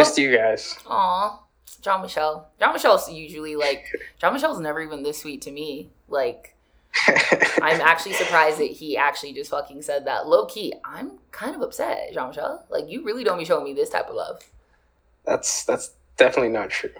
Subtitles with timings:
[0.00, 0.76] missed you guys.
[0.86, 1.40] Aw,
[1.82, 2.48] Jean Michel.
[2.58, 3.86] Jean Michel's usually like
[4.20, 5.90] Jean Michel's never even this sweet to me.
[6.08, 6.56] Like
[7.62, 10.26] I'm actually surprised that he actually just fucking said that.
[10.26, 12.64] Low key, I'm kind of upset, Jean Michel.
[12.68, 14.42] Like you really don't be showing me this type of love.
[15.24, 16.90] that's that's definitely not true.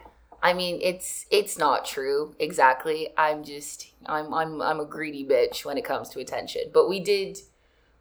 [0.42, 3.08] I mean, it's it's not true exactly.
[3.16, 6.62] I'm just I'm I'm I'm a greedy bitch when it comes to attention.
[6.72, 7.38] But we did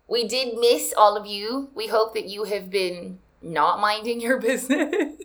[0.07, 1.69] we did miss all of you.
[1.75, 5.15] We hope that you have been not minding your business.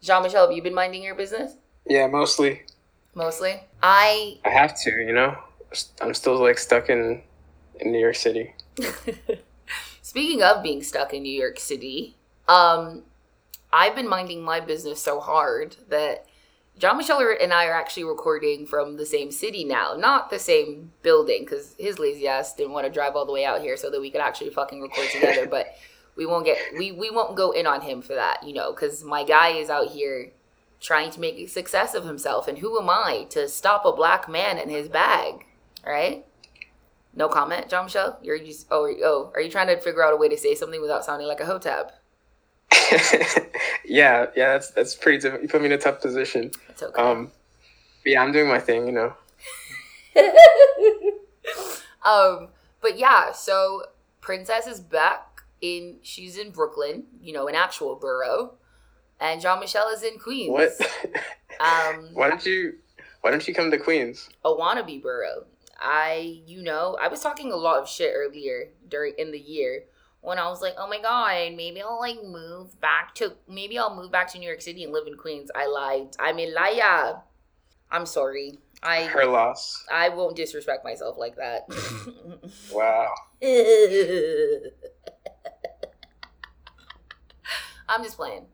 [0.00, 1.54] Jean Michel, have you been minding your business?
[1.86, 2.62] Yeah, mostly.
[3.14, 3.60] Mostly.
[3.82, 5.36] I I have to, you know.
[6.00, 7.22] I'm still like stuck in
[7.80, 8.54] in New York City.
[10.02, 13.02] Speaking of being stuck in New York City, um,
[13.72, 16.26] I've been minding my business so hard that
[16.78, 20.92] Jean Michel and I are actually recording from the same city now, not the same
[21.02, 23.90] building, because his lazy ass didn't want to drive all the way out here so
[23.90, 25.46] that we could actually fucking record together.
[25.50, 25.76] but
[26.16, 29.02] we won't get we we won't go in on him for that, you know, because
[29.02, 30.30] my guy is out here
[30.80, 34.28] trying to make a success of himself, and who am I to stop a black
[34.28, 35.44] man in his bag,
[35.84, 36.24] right?
[37.14, 38.18] No comment, Jean Michel.
[38.22, 39.32] You're just oh oh.
[39.34, 41.46] Are you trying to figure out a way to say something without sounding like a
[41.46, 42.00] hotep?
[43.84, 45.42] yeah, yeah, that's that's pretty difficult.
[45.42, 46.50] You put me in a tough position.
[46.68, 47.00] It's okay.
[47.00, 47.30] Um,
[48.04, 49.14] yeah, I'm doing my thing, you know.
[52.04, 52.48] um,
[52.80, 53.84] but yeah, so
[54.20, 55.33] Princess is back
[55.64, 55.96] in.
[56.02, 58.54] She's in Brooklyn, you know, an actual borough,
[59.20, 60.50] and Jean Michel is in Queens.
[60.50, 60.72] What?
[61.60, 62.74] Um, why don't you
[63.20, 64.28] Why don't you come to Queens?
[64.44, 65.44] a wannabe borough.
[65.78, 69.84] I, you know, I was talking a lot of shit earlier during in the year
[70.20, 73.94] when I was like, oh my god, maybe I'll like move back to maybe I'll
[73.94, 75.48] move back to New York City and live in Queens.
[75.54, 76.16] I lied.
[76.18, 77.22] I'm a liar.
[77.90, 78.58] I'm sorry.
[78.82, 79.84] I Her loss.
[79.92, 81.68] I won't disrespect myself like that.
[82.72, 83.14] Wow.
[87.88, 88.46] I'm just playing.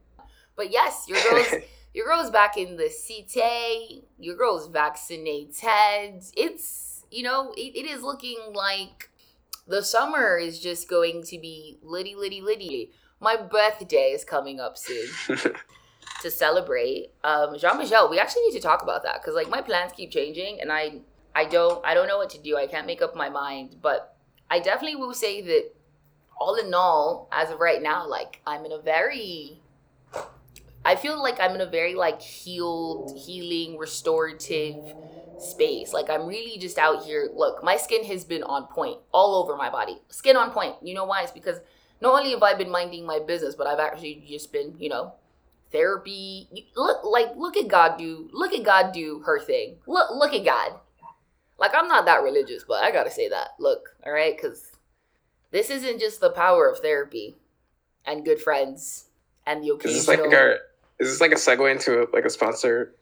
[0.56, 1.62] But yes, your girl's
[1.94, 4.04] your girl's back in the city.
[4.18, 6.22] Your girl's vaccinated.
[6.36, 9.10] It's you know, it, it is looking like
[9.66, 12.92] the summer is just going to be litty litty litty.
[13.20, 15.08] My birthday is coming up soon
[16.22, 17.10] to celebrate.
[17.22, 20.10] Um, Jean Michel, we actually need to talk about that because like my plans keep
[20.10, 21.00] changing and I
[21.34, 22.56] I don't I don't know what to do.
[22.56, 24.16] I can't make up my mind, but
[24.50, 25.70] I definitely will say that
[26.40, 29.60] all in all, as of right now, like I'm in a very
[30.84, 34.94] I feel like I'm in a very like healed, healing, restorative
[35.36, 35.92] space.
[35.92, 37.28] Like I'm really just out here.
[37.34, 39.98] Look, my skin has been on point all over my body.
[40.08, 40.76] Skin on point.
[40.82, 41.22] You know why?
[41.22, 41.60] It's because
[42.00, 45.12] not only have I been minding my business, but I've actually just been, you know,
[45.70, 46.48] therapy.
[46.74, 48.30] Look, like look at God do.
[48.32, 49.76] Look at God do her thing.
[49.86, 50.80] Look, look at God.
[51.58, 53.48] Like I'm not that religious, but I gotta say that.
[53.58, 54.69] Look, all right, because
[55.50, 57.36] this isn't just the power of therapy
[58.04, 59.06] and good friends
[59.46, 59.96] and the occasional.
[59.96, 60.58] Is this like our?
[60.98, 62.94] Is this like a segue into like a sponsor,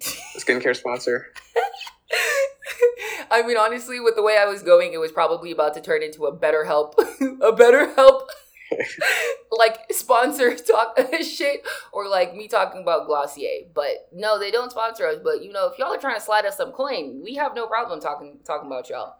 [0.00, 1.32] a skincare sponsor?
[3.30, 6.02] I mean, honestly, with the way I was going, it was probably about to turn
[6.02, 8.26] into a BetterHelp, a BetterHelp,
[9.52, 13.66] like sponsor talk shit, or like me talking about Glossier.
[13.74, 15.18] But no, they don't sponsor us.
[15.22, 17.66] But you know, if y'all are trying to slide us some coin, we have no
[17.66, 19.16] problem talking talking about y'all.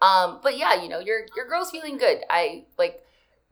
[0.00, 2.20] Um, but yeah, you know, your your girl's feeling good.
[2.30, 3.02] I like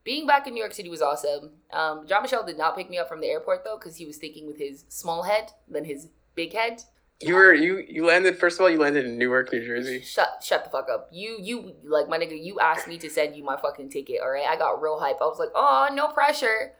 [0.05, 1.51] being back in New York City was awesome.
[1.73, 4.17] Um, Jean Michel did not pick me up from the airport though, because he was
[4.17, 6.83] thinking with his small head than his big head.
[7.21, 8.71] You were you you landed first of all.
[8.71, 10.03] You landed in Newark, New Jersey.
[10.03, 11.09] Shut shut the fuck up.
[11.11, 14.31] You you like my nigga, you asked me to send you my fucking ticket, all
[14.31, 14.47] right?
[14.47, 15.17] I got real hype.
[15.21, 16.73] I was like, "Oh, no pressure."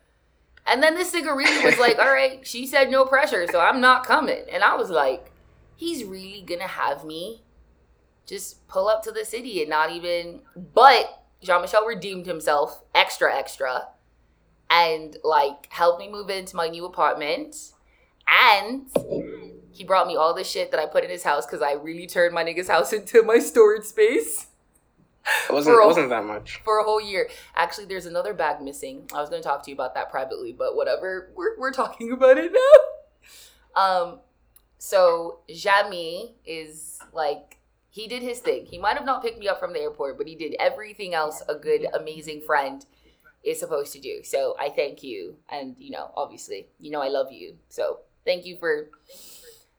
[0.67, 3.81] And then this nigga really was like, "All right, she said no pressure, so I'm
[3.81, 5.33] not coming." And I was like,
[5.75, 7.43] "He's really to have me
[8.27, 10.41] just pull up to the city and not even
[10.75, 13.89] but Jean-Michel redeemed himself extra extra
[14.69, 17.55] and like helped me move into my new apartment
[18.29, 18.89] and
[19.71, 22.07] he brought me all the shit that I put in his house because I really
[22.07, 24.47] turned my nigga's house into my storage space
[25.49, 26.61] It wasn't a- wasn't that much.
[26.65, 27.29] for a whole year.
[27.55, 29.09] Actually, there's another bag missing.
[29.15, 31.31] I was going to talk to you about that privately, but whatever.
[31.37, 33.81] We're, we're talking about it now.
[33.83, 34.21] Um,
[34.79, 37.56] so Jamie is like,
[37.97, 38.67] he did his thing.
[38.67, 41.43] He might have not picked me up from the airport, but he did everything else
[41.49, 42.85] a good, amazing friend
[43.43, 44.23] is supposed to do.
[44.23, 45.37] So I thank you.
[45.49, 47.57] And, you know, obviously, you know, I love you.
[47.71, 48.91] So thank you for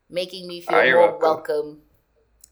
[0.10, 1.22] making me feel more welcome.
[1.22, 1.78] welcome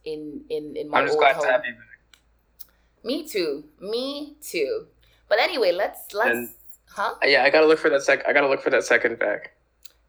[0.03, 1.45] in, in, in my I'm just old glad home.
[1.45, 1.73] to have you.
[1.73, 3.03] back.
[3.03, 3.63] Me too.
[3.79, 4.85] Me too.
[5.29, 6.49] But anyway, let's let's And-
[6.89, 7.15] huh?
[7.23, 8.23] Yeah, I gotta look for that sec.
[8.27, 9.49] I gotta look for that second bag.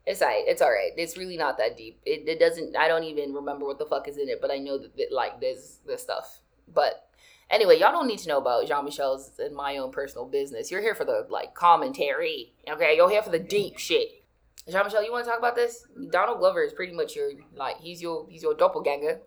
[0.07, 0.45] It's alright.
[0.47, 0.93] It's alright.
[0.97, 2.01] It's really not that deep.
[2.07, 2.77] It, it doesn't.
[2.77, 5.13] I don't even remember what the fuck is in it, but I know that, that
[5.13, 6.41] like there's this stuff.
[6.73, 7.07] But
[7.49, 10.71] Anyway, y'all don't need to know about Jean Michel's and my own personal business.
[10.71, 12.53] You're here for the like commentary.
[12.69, 14.25] Okay, you're here for the deep shit.
[14.69, 15.87] Jean Michel, you want to talk about this?
[16.11, 19.21] Donald Glover is pretty much your like he's your he's your doppelganger,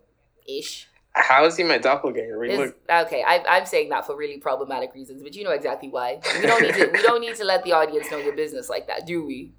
[0.46, 0.86] ish.
[1.12, 2.38] How is he my doppelganger?
[2.38, 5.88] We look, okay, I, I'm saying that for really problematic reasons, but you know exactly
[5.88, 6.20] why.
[6.38, 6.90] We don't need to.
[6.92, 9.52] we don't need to let the audience know your business like that, do we?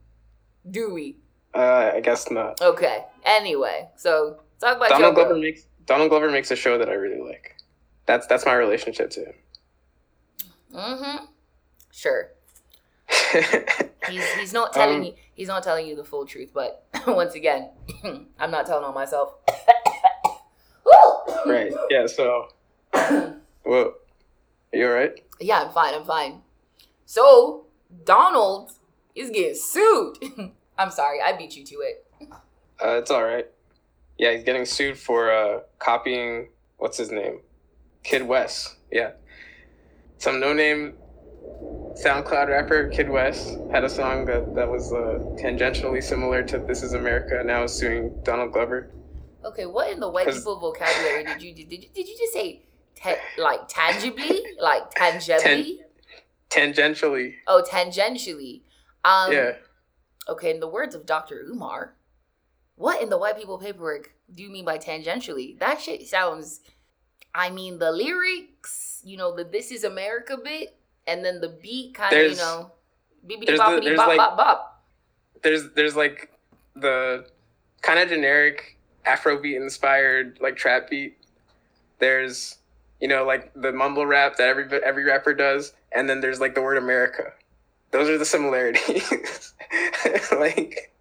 [0.69, 1.17] Do we?
[1.53, 2.61] uh, I guess not.
[2.61, 3.05] Okay.
[3.25, 6.93] Anyway, so talk about Donald Joe Glover makes Donald Glover makes a show that I
[6.93, 7.57] really like.
[8.05, 9.33] That's that's my relationship to him.
[10.73, 11.25] Mm-hmm.
[11.91, 12.31] Sure.
[14.09, 17.35] He's he's not telling Um, you he's not telling you the full truth, but once
[17.35, 17.69] again,
[18.39, 19.33] I'm not telling on myself.
[20.85, 21.35] Woo!
[21.45, 21.71] right.
[21.89, 22.07] Yeah.
[22.07, 22.47] So,
[22.93, 23.33] whoa.
[23.65, 25.23] Are you alright?
[25.39, 25.93] Yeah, I'm fine.
[25.93, 26.41] I'm fine.
[27.05, 27.65] So
[28.05, 28.71] Donald
[29.15, 30.17] is getting sued.
[30.77, 32.07] I'm sorry, I beat you to it.
[32.83, 33.47] Uh, it's all right.
[34.17, 37.41] Yeah, he's getting sued for uh, copying what's his name,
[38.03, 38.75] Kid West.
[38.91, 39.11] Yeah,
[40.17, 40.93] some no-name
[41.93, 46.83] SoundCloud rapper, Kid West, had a song that that was uh, tangentially similar to "This
[46.83, 48.91] Is America." and Now is suing Donald Glover.
[49.43, 52.61] Okay, what in the white people vocabulary did you did you did you just say
[53.37, 55.81] like tangibly like tangibly?
[56.49, 58.61] Tangentially, oh, tangentially.
[59.03, 59.53] Um, yeah.
[60.29, 61.41] Okay, in the words of Dr.
[61.49, 61.95] Umar,
[62.75, 65.57] what in the white people paperwork do you mean by tangentially?
[65.59, 66.61] That shit sounds.
[67.33, 70.77] I mean, the lyrics, you know, the "This Is America" bit,
[71.07, 72.71] and then the beat kind of, you know,
[73.25, 74.83] bibbidi the- boppity bop like- bop bop.
[75.41, 76.31] There's there's like
[76.75, 77.25] the
[77.81, 81.17] kind of generic Afrobeat inspired like trap beat.
[81.99, 82.57] There's
[82.99, 86.53] you know like the mumble rap that every every rapper does, and then there's like
[86.53, 87.33] the word America.
[87.91, 89.53] Those are the similarities.
[90.31, 90.93] like,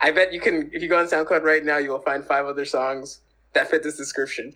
[0.00, 2.46] I bet you can if you go on SoundCloud right now, you will find five
[2.46, 3.20] other songs
[3.54, 4.54] that fit this description.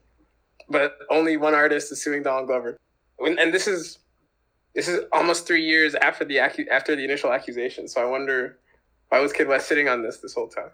[0.69, 2.77] But only one artist is suing Donald Glover,
[3.19, 3.99] and this is
[4.75, 7.89] this is almost three years after the acu- after the initial accusation.
[7.89, 8.59] So I wonder
[9.09, 10.71] why was Kid West sitting on this this whole time?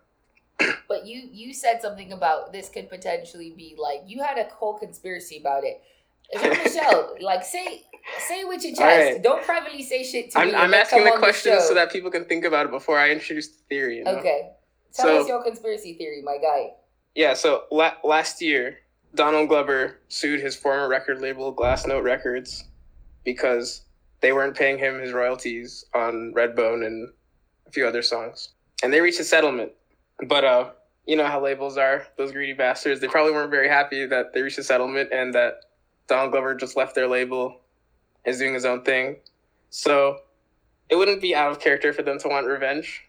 [0.88, 4.78] But you you said something about this could potentially be like you had a whole
[4.78, 5.82] conspiracy about it.
[6.32, 7.82] Jean Michel, like say
[8.26, 8.82] say it with your chest.
[8.82, 9.22] Alright.
[9.22, 10.42] Don't privately say shit to me.
[10.42, 11.68] I'm, and I'm asking the on questions show.
[11.68, 13.98] so that people can think about it before I introduce the theory.
[13.98, 14.16] You know?
[14.16, 14.50] Okay.
[14.92, 16.70] Tell So- us your conspiracy theory, my guy.
[17.14, 18.78] Yeah, so la- last year,
[19.14, 22.64] Donald Glover sued his former record label, Glassnote Records,
[23.24, 23.82] because
[24.20, 27.08] they weren't paying him his royalties on Redbone and
[27.68, 28.50] a few other songs.
[28.82, 29.72] And they reached a settlement.
[30.26, 30.70] But uh,
[31.06, 33.00] you know how labels are, those greedy bastards.
[33.00, 35.54] They probably weren't very happy that they reached a settlement and that
[36.06, 37.60] Donald Glover just left their label,
[38.24, 39.16] is doing his own thing.
[39.70, 40.18] So
[40.88, 43.02] it wouldn't be out of character for them to want revenge.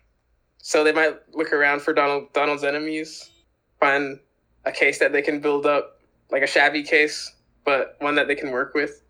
[0.62, 3.32] So they might look around for Donald Donald's enemies
[3.80, 4.20] find
[4.66, 6.00] a case that they can build up,
[6.32, 7.34] like a shabby case,
[7.66, 9.04] but one that they can work with.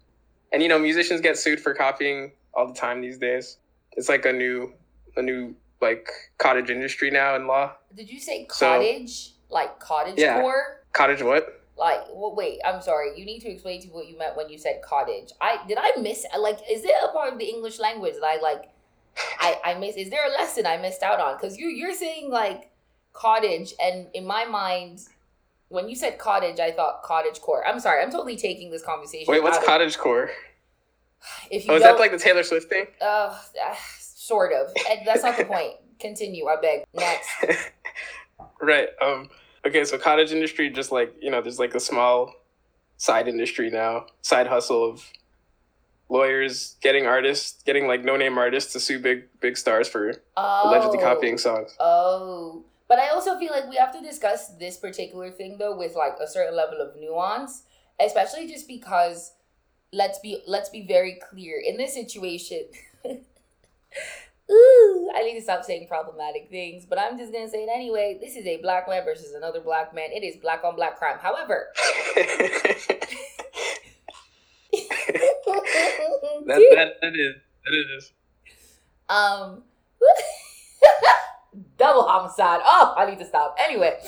[0.52, 3.58] And you know, musicians get sued for copying all the time these days.
[3.94, 4.74] It's like a new,
[5.16, 6.10] a new like
[6.40, 7.74] cottage industry now in law.
[7.96, 9.32] Did you say So- cottage?
[9.50, 10.42] like cottage Yeah.
[10.42, 10.84] core?
[10.92, 11.62] Cottage what?
[11.77, 13.18] Like, well, wait, I'm sorry.
[13.19, 15.31] You need to explain to me what you meant when you said cottage.
[15.42, 18.39] I did I miss like is it a part of the English language that I
[18.42, 18.69] like
[19.39, 21.38] I I miss is there a lesson I missed out on?
[21.38, 22.72] Cuz you you're saying like
[23.13, 25.01] cottage and in my mind
[25.67, 27.67] when you said cottage I thought cottage core.
[27.67, 28.01] I'm sorry.
[28.01, 29.32] I'm totally taking this conversation.
[29.32, 30.32] Wait, what's cottage core?
[31.50, 32.86] If you Oh, is that like the Taylor Swift thing?
[33.01, 34.72] uh, uh, sort of.
[34.89, 35.74] And that's not the point.
[36.00, 36.84] Continue, I beg.
[36.94, 37.29] Next.
[38.62, 38.89] right.
[39.01, 39.29] Um.
[39.65, 39.84] Okay.
[39.84, 42.34] So cottage industry, just like you know, there's like a small
[42.98, 45.12] side industry now, side hustle of
[46.10, 50.62] lawyers getting artists, getting like no name artists to sue big big stars for Oh.
[50.69, 51.75] allegedly copying songs.
[51.79, 55.95] Oh, but I also feel like we have to discuss this particular thing though with
[55.95, 57.63] like a certain level of nuance,
[58.00, 59.34] especially just because
[59.91, 62.65] let's be let's be very clear in this situation.
[64.52, 68.20] Ooh, I need to stop saying problematic things, but I'm just gonna say it anyway.
[68.22, 70.12] This is a black man versus another black man.
[70.12, 71.18] It is black on black crime.
[71.20, 72.92] However, that,
[76.46, 77.36] that that is
[77.66, 78.12] that is.
[79.10, 79.64] Um,
[81.78, 82.62] double homicide.
[82.64, 83.56] Oh, I need to stop.
[83.60, 84.00] Anyway,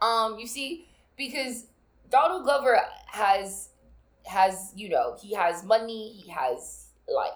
[0.00, 1.66] um, you see, because
[2.10, 3.68] Donald Glover has
[4.26, 6.12] has you know he has money.
[6.14, 7.32] He has like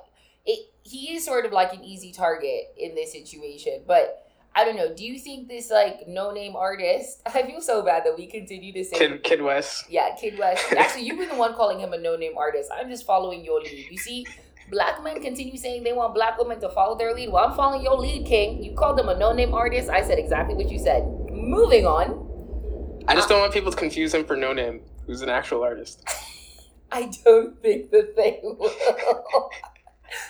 [0.49, 0.71] it.
[0.83, 4.25] He is sort of like an easy target in this situation, but.
[4.55, 4.93] I don't know.
[4.93, 7.21] Do you think this like no name artist?
[7.27, 9.85] I feel so bad that we continue to say Kid Kid West.
[9.89, 10.73] yeah, Kid West.
[10.77, 12.69] Actually, you've been the one calling him a no-name artist.
[12.75, 13.87] I'm just following your lead.
[13.89, 14.27] You see,
[14.71, 17.31] black men continue saying they want black women to follow their lead.
[17.31, 18.61] Well, I'm following your lead, King.
[18.65, 19.91] You called them a no-name artist.
[19.91, 21.05] I said exactly what you said.
[21.31, 23.05] Moving on.
[23.07, 26.03] I just don't want people to confuse him for No Name, who's an actual artist.
[26.91, 28.73] I don't think that they will.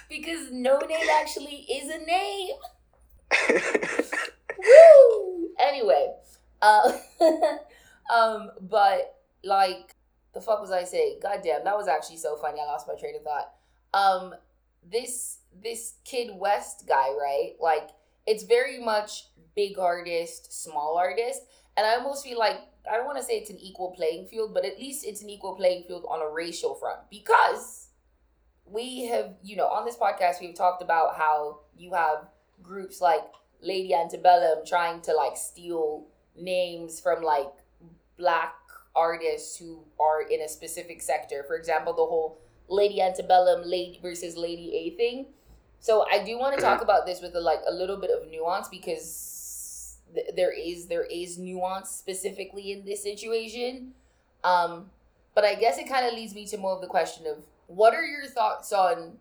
[0.09, 2.57] Because no name actually is a name.
[4.59, 5.51] Woo!
[5.59, 6.13] Anyway,
[6.63, 6.93] uh,
[8.15, 9.95] um, but like,
[10.35, 11.21] the fuck was I saying?
[11.23, 12.61] Goddamn, that was actually so funny.
[12.61, 13.53] I lost my train of thought.
[13.95, 14.35] Um,
[14.91, 17.53] this this Kid West guy, right?
[17.61, 17.91] Like,
[18.27, 21.43] it's very much big artist, small artist,
[21.77, 22.59] and I almost feel like
[22.91, 25.31] I don't want to say it's an equal playing field, but at least it's an
[25.31, 27.78] equal playing field on a racial front because
[28.71, 32.29] we have, you know, on this podcast we've talked about how you have
[32.63, 33.25] groups like
[33.63, 36.07] Lady Antebellum trying to like steal
[36.37, 37.51] names from like
[38.19, 38.55] black
[38.95, 41.45] artists who are in a specific sector.
[41.47, 45.27] For example, the whole Lady Antebellum lady versus Lady A thing.
[45.81, 48.29] So I do want to talk about this with a, like a little bit of
[48.31, 53.93] nuance because th- there is there is nuance specifically in this situation.
[54.45, 54.91] Um,
[55.35, 57.95] but I guess it kind of leads me to more of the question of what
[57.95, 59.19] are your thoughts on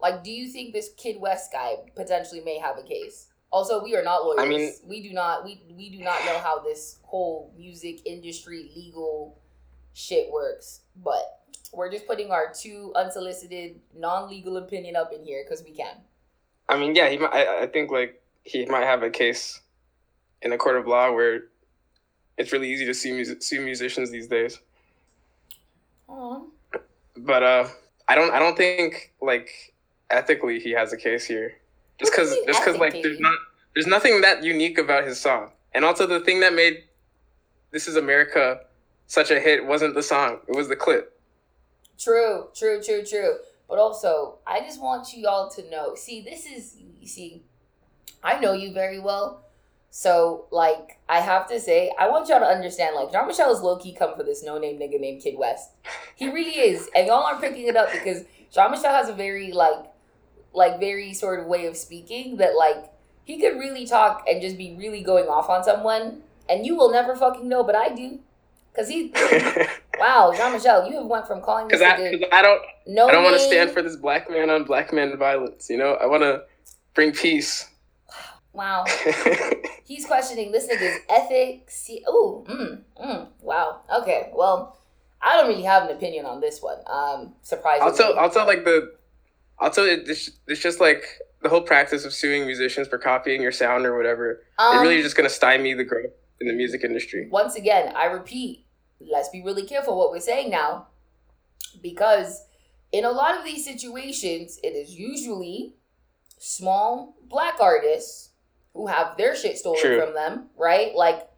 [0.00, 3.26] like do you think this Kid West guy potentially may have a case?
[3.52, 4.40] Also, we are not lawyers.
[4.40, 8.70] I mean- we do not we we do not know how this whole music industry
[8.74, 9.38] legal
[9.92, 11.40] shit works, but
[11.72, 15.96] we're just putting our two unsolicited, non-legal opinion up in here because we can.
[16.68, 19.60] I mean, yeah, he might, I, I think like he might have a case
[20.42, 21.42] in a court of law where
[22.38, 24.58] it's really easy to sue music, sue musicians these days.
[26.08, 26.42] Aw.
[27.24, 27.68] But uh,
[28.08, 29.74] I don't I don't think like
[30.10, 31.54] ethically he has a case here.
[31.98, 33.38] Just because just because like there's not
[33.74, 35.50] there's nothing that unique about his song.
[35.74, 36.84] And also the thing that made
[37.70, 38.60] This Is America
[39.06, 41.18] such a hit wasn't the song; it was the clip.
[41.98, 43.36] True, true, true, true.
[43.68, 45.94] But also, I just want you all to know.
[45.94, 47.42] See, this is you see,
[48.22, 49.44] I know you very well.
[49.92, 53.60] So, like, I have to say, I want y'all to understand, like, Jean Michel is
[53.60, 55.70] low key come for this no name nigga named Kid West.
[56.14, 56.88] He really is.
[56.94, 59.86] And y'all aren't picking it up because Jean Michel has a very, like,
[60.52, 62.84] like, very sort of way of speaking that, like,
[63.24, 66.22] he could really talk and just be really going off on someone.
[66.48, 68.20] And you will never fucking know, but I do.
[68.72, 69.12] Because he,
[69.98, 73.08] wow, Jean Michel, you have went from calling this Because I, 'cause I don't no
[73.08, 75.68] I don't want to stand for this black man on black man violence.
[75.68, 76.42] You know, I want to
[76.94, 77.69] bring peace.
[78.52, 78.84] Wow.
[79.84, 81.84] He's questioning this nigga's ethics.
[81.86, 83.80] He, ooh, mm, mm, wow.
[84.00, 84.78] Okay, well,
[85.22, 86.78] I don't really have an opinion on this one.
[86.86, 87.90] Um, surprisingly.
[87.90, 88.92] also, also like the,
[89.58, 91.04] also it, it's, it's just like
[91.42, 94.42] the whole practice of suing musicians for copying your sound or whatever.
[94.58, 97.28] um, it really is just gonna stymie the growth in the music industry.
[97.30, 98.64] once again, I repeat,
[99.00, 100.88] let's be really careful what we're saying now,
[101.82, 102.44] because
[102.92, 105.74] in a lot of these situations, it is usually
[106.38, 108.29] small black artists
[108.74, 110.00] who have their shit stolen True.
[110.00, 110.94] from them, right?
[110.94, 111.28] Like,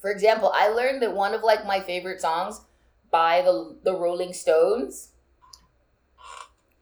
[0.00, 2.60] for example, I learned that one of like my favorite songs
[3.10, 5.10] by the the Rolling Stones.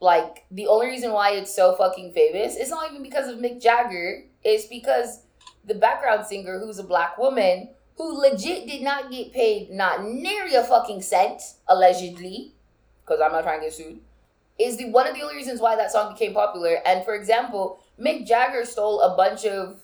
[0.00, 3.62] Like the only reason why it's so fucking famous it's not even because of Mick
[3.62, 4.24] Jagger.
[4.44, 5.22] It's because
[5.64, 10.54] the background singer, who's a black woman, who legit did not get paid not nary
[10.54, 12.52] a fucking cent, allegedly,
[13.04, 14.00] because I'm not trying to get sued,
[14.58, 16.78] is the one of the only reasons why that song became popular.
[16.86, 19.80] And for example, Mick Jagger stole a bunch of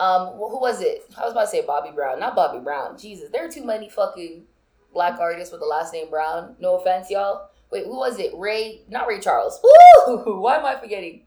[0.00, 1.04] um wh- who was it?
[1.16, 2.98] I was about to say Bobby Brown, not Bobby Brown.
[2.98, 4.44] Jesus, there are too many fucking
[4.92, 6.56] black artists with the last name Brown.
[6.60, 7.50] No offense, y'all.
[7.70, 8.32] Wait, who was it?
[8.36, 9.60] Ray, not Ray Charles.
[10.06, 10.40] Woo!
[10.40, 11.26] Why am I forgetting?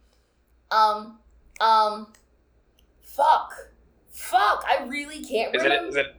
[0.72, 1.20] Um,
[1.60, 2.14] um,
[3.04, 3.54] fuck,
[4.10, 4.64] fuck.
[4.68, 5.90] I really can't Is remember.
[5.90, 6.16] Is it?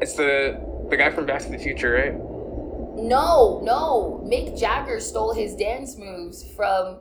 [0.00, 2.14] It's the the guy from Back to the Future, right?
[2.96, 4.22] No, no.
[4.24, 7.00] Mick Jagger stole his dance moves from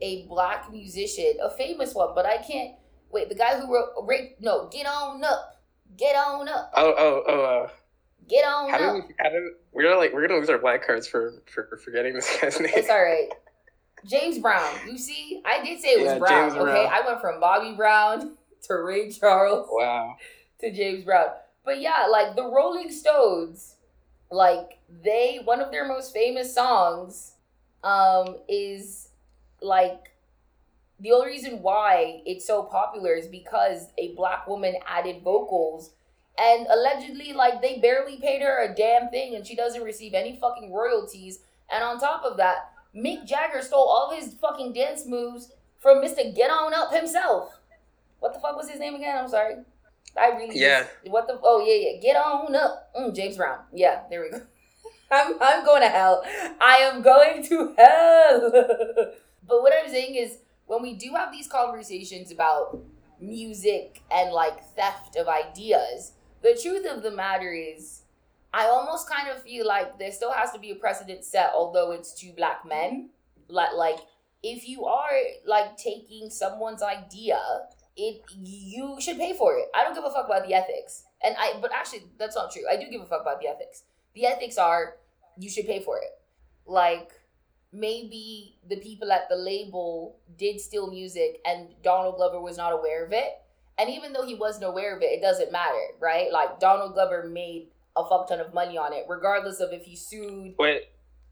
[0.00, 2.74] a black musician, a famous one, but I can't.
[3.12, 3.90] Wait, the guy who wrote.
[4.06, 5.60] Ray, no, get on up.
[5.96, 6.72] Get on up.
[6.76, 7.44] Oh, oh, oh.
[7.64, 7.68] Uh,
[8.28, 8.94] Get on how up.
[8.94, 9.14] did we?
[9.18, 12.14] How did we're gonna like we're gonna lose our black cards for for, for forgetting
[12.14, 12.70] this guy's name?
[12.74, 13.28] It's all right.
[14.06, 14.72] James Brown.
[14.88, 16.50] You see, I did say it was Yeah, Brown.
[16.50, 16.86] James okay, Brown.
[16.92, 18.36] I went from Bobby Brown
[18.68, 20.16] to Ray Charles Wow.
[20.60, 21.30] to James Brown.
[21.64, 23.76] But yeah, like the Rolling Stones,
[24.30, 27.32] like they one of their most famous songs
[27.82, 29.08] um is
[29.60, 30.09] like
[31.00, 35.90] the only reason why it's so popular is because a black woman added vocals
[36.38, 40.36] and allegedly like they barely paid her a damn thing and she doesn't receive any
[40.40, 41.40] fucking royalties
[41.70, 45.98] and on top of that Mick Jagger stole all of his fucking dance moves from
[46.02, 46.34] Mr.
[46.34, 47.58] Get On Up himself.
[48.18, 49.16] What the fuck was his name again?
[49.16, 49.54] I'm sorry.
[50.18, 50.82] I really Yeah.
[50.82, 54.30] just- what the oh yeah yeah get on up mm, James Brown yeah there we
[54.30, 54.42] go
[55.10, 56.22] I'm I'm going to hell
[56.60, 58.50] I am going to hell
[59.46, 60.38] but what I'm saying is
[60.70, 62.78] when we do have these conversations about
[63.20, 66.12] music and like theft of ideas
[66.42, 68.02] the truth of the matter is
[68.52, 71.92] I almost kind of feel like there still has to be a precedent set, although
[71.92, 73.10] it's two black men.
[73.48, 73.98] Like, like
[74.42, 75.10] if you are
[75.46, 77.40] like taking someone's idea,
[77.96, 79.68] it you should pay for it.
[79.74, 81.58] I don't give a fuck about the ethics, and I.
[81.60, 82.62] But actually, that's not true.
[82.70, 83.84] I do give a fuck about the ethics.
[84.14, 84.96] The ethics are
[85.38, 86.18] you should pay for it.
[86.66, 87.12] Like
[87.72, 93.04] maybe the people at the label did steal music and Donald Glover was not aware
[93.04, 93.40] of it.
[93.78, 96.30] And even though he wasn't aware of it, it doesn't matter, right?
[96.30, 99.96] Like Donald Glover made a fuck ton of money on it, regardless of if he
[99.96, 100.54] sued.
[100.58, 100.82] Wait,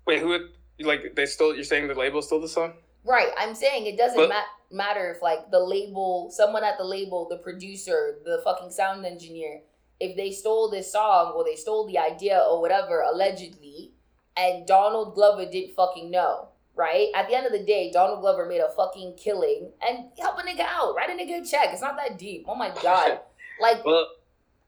[0.06, 0.48] wait, who would
[0.80, 1.54] like they stole?
[1.54, 2.74] You're saying the label stole the song?
[3.04, 3.30] Right.
[3.36, 7.38] I'm saying it doesn't ma- matter if like the label, someone at the label, the
[7.38, 9.60] producer, the fucking sound engineer,
[10.00, 13.92] if they stole this song or they stole the idea or whatever, allegedly,
[14.38, 16.48] and Donald Glover didn't fucking know.
[16.74, 17.08] Right?
[17.12, 20.42] At the end of the day, Donald Glover made a fucking killing and help a
[20.42, 20.94] nigga out.
[20.94, 21.70] Write a nigga a check.
[21.72, 22.44] It's not that deep.
[22.48, 23.20] Oh my god.
[23.60, 24.06] Like well,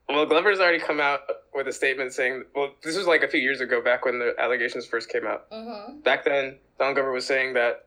[0.08, 1.20] well, Glover's already come out
[1.54, 4.34] with a statement saying, well, this was like a few years ago, back when the
[4.38, 5.48] allegations first came out.
[5.50, 6.00] Mm-hmm.
[6.00, 7.86] Back then, Don Glover was saying that,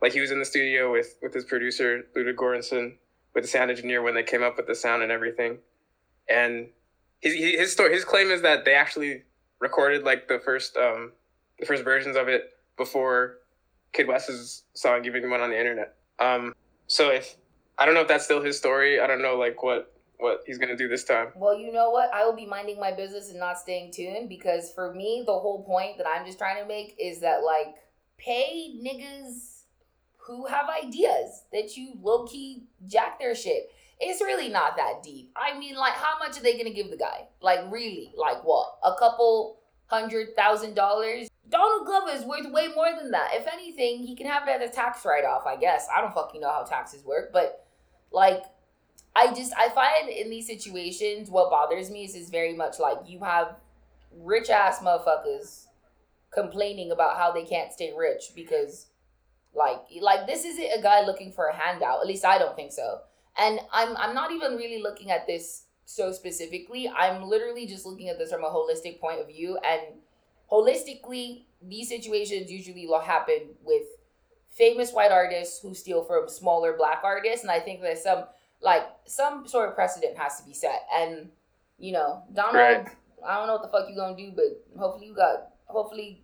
[0.00, 2.94] like, he was in the studio with with his producer Ludwig Göransson,
[3.34, 5.58] with the sound engineer when they came up with the sound and everything,
[6.28, 6.68] and
[7.20, 9.22] his his story, his claim is that they actually
[9.58, 11.12] recorded like the first um
[11.58, 13.38] the first versions of it before
[13.92, 15.94] Kid West's song even went on the internet.
[16.18, 16.54] Um,
[16.86, 17.36] so if
[17.78, 20.58] I don't know if that's still his story, I don't know like what what he's
[20.58, 21.28] gonna do this time.
[21.34, 22.12] Well, you know what?
[22.12, 25.64] I will be minding my business and not staying tuned because for me, the whole
[25.64, 27.74] point that I'm just trying to make is that like
[28.16, 29.62] pay niggas
[30.16, 33.70] who have ideas that you low key jack their shit.
[34.00, 35.30] It's really not that deep.
[35.36, 37.28] I mean, like, how much are they gonna give the guy?
[37.40, 38.12] Like, really?
[38.16, 38.78] Like, what?
[38.82, 41.28] A couple hundred thousand dollars?
[41.48, 43.30] Donald Glover is worth way more than that.
[43.32, 45.86] If anything, he can have it as a tax write off, I guess.
[45.94, 47.66] I don't fucking know how taxes work, but
[48.10, 48.44] like,
[49.16, 52.98] I just I find in these situations what bothers me is is very much like
[53.06, 53.56] you have
[54.12, 55.66] rich ass motherfuckers
[56.32, 58.88] complaining about how they can't stay rich because
[59.54, 62.00] like like this isn't a guy looking for a handout.
[62.00, 62.98] At least I don't think so.
[63.38, 66.88] And I'm I'm not even really looking at this so specifically.
[66.88, 70.00] I'm literally just looking at this from a holistic point of view and
[70.50, 73.82] holistically these situations usually will happen with
[74.50, 78.24] famous white artists who steal from smaller black artists and I think there's some
[78.64, 80.86] like some sort of precedent has to be set.
[80.92, 81.28] And
[81.78, 82.86] you know, Donald, right.
[83.24, 85.50] I don't know what the fuck you gonna do, but hopefully you got.
[85.66, 86.22] Hopefully,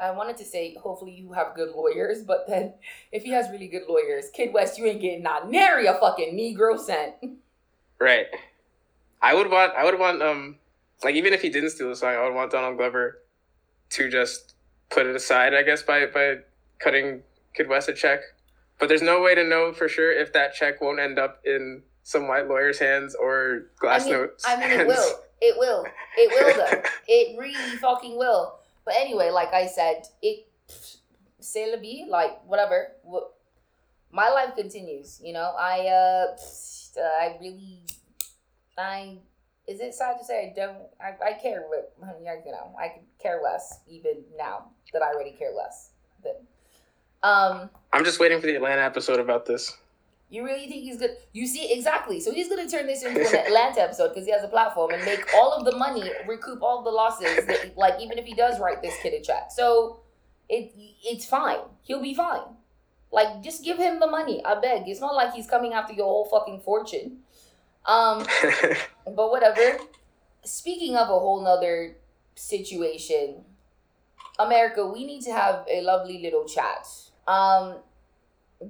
[0.00, 2.74] I wanted to say hopefully you have good lawyers, but then
[3.12, 6.36] if he has really good lawyers, Kid West, you ain't getting not nary a fucking
[6.36, 7.14] Negro cent.
[7.98, 8.26] Right.
[9.22, 9.74] I would want.
[9.74, 10.22] I would want.
[10.22, 10.56] Um,
[11.02, 13.22] like even if he didn't steal the song, I would want Donald Glover
[13.90, 14.54] to just
[14.90, 15.54] put it aside.
[15.54, 16.36] I guess by by
[16.78, 17.22] cutting
[17.54, 18.20] Kid West a check
[18.80, 21.82] but there's no way to know for sure if that check won't end up in
[22.02, 24.44] some white lawyer's hands or glass I mean, notes.
[24.48, 24.80] I mean, hands.
[24.80, 25.20] it will.
[25.42, 25.86] It will.
[26.16, 26.82] It will though.
[27.08, 28.56] it really fucking will.
[28.86, 30.48] But anyway, like I said, it
[31.40, 32.06] c'est la vie.
[32.08, 32.88] Like whatever.
[34.10, 35.20] My life continues.
[35.22, 36.36] You know, I uh,
[37.20, 37.80] I really,
[38.78, 39.18] I.
[39.70, 40.78] Is it sad to say I don't?
[41.00, 41.62] I, I care.
[41.68, 45.90] What, you know, I could care less even now that I already care less.
[46.24, 46.42] That
[47.22, 49.76] um, I'm just waiting for the Atlanta episode about this.
[50.28, 51.16] You really think he's good?
[51.32, 52.18] You see, exactly.
[52.18, 54.90] So he's going to turn this into an Atlanta episode because he has a platform
[54.90, 57.46] and make all of the money, recoup all the losses.
[57.46, 60.00] That, like even if he does write this kid a check, so
[60.48, 60.72] it
[61.04, 61.58] it's fine.
[61.82, 62.42] He'll be fine.
[63.12, 64.44] Like just give him the money.
[64.44, 64.88] I beg.
[64.88, 67.18] It's not like he's coming after your whole fucking fortune.
[67.86, 68.26] Um,
[69.04, 69.78] but whatever.
[70.44, 71.96] Speaking of a whole nother
[72.34, 73.44] situation,
[74.38, 76.86] America, we need to have a lovely little chat
[77.30, 77.76] um,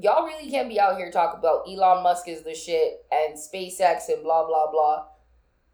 [0.00, 4.08] y'all really can't be out here talking about Elon Musk is the shit and SpaceX
[4.08, 5.06] and blah blah blah.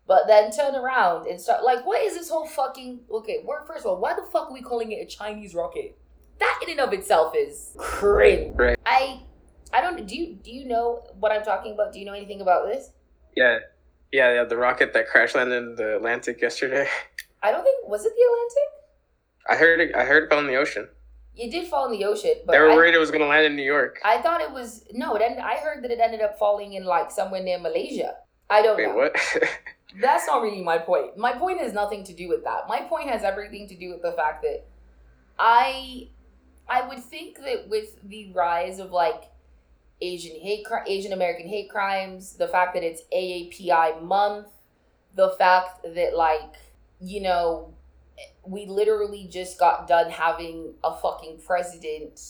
[0.07, 3.43] But then turn around and start like, what is this whole fucking okay?
[3.45, 5.99] Work first of all, why the fuck are we calling it a Chinese rocket?
[6.39, 8.55] That in and of itself is cringe.
[8.57, 8.79] Right.
[8.87, 9.21] I
[9.73, 11.93] I don't do you do you know what I'm talking about?
[11.93, 12.91] Do you know anything about this?
[13.37, 13.59] Yeah.
[14.13, 16.89] Yeah, yeah, the rocket that crash landed in the Atlantic yesterday.
[17.43, 18.77] I don't think was it the Atlantic?
[19.49, 20.89] I heard it I heard it fell in the ocean.
[21.37, 23.27] It did fall in the ocean, but they were worried I, it was going to
[23.27, 24.01] land in New York.
[24.05, 25.15] I thought it was no.
[25.17, 28.15] It ended, I heard that it ended up falling in like somewhere near Malaysia.
[28.49, 28.95] I don't Wait, know.
[28.95, 29.17] What?
[30.01, 31.17] That's not really my point.
[31.19, 32.69] My point has nothing to do with that.
[32.69, 34.65] My point has everything to do with the fact that
[35.39, 36.09] I
[36.69, 39.25] I would think that with the rise of like
[40.01, 44.49] Asian hate Asian American hate crimes, the fact that it's AAPI month,
[45.15, 46.55] the fact that like
[47.01, 47.75] you know
[48.45, 52.21] we literally just got done having a fucking president.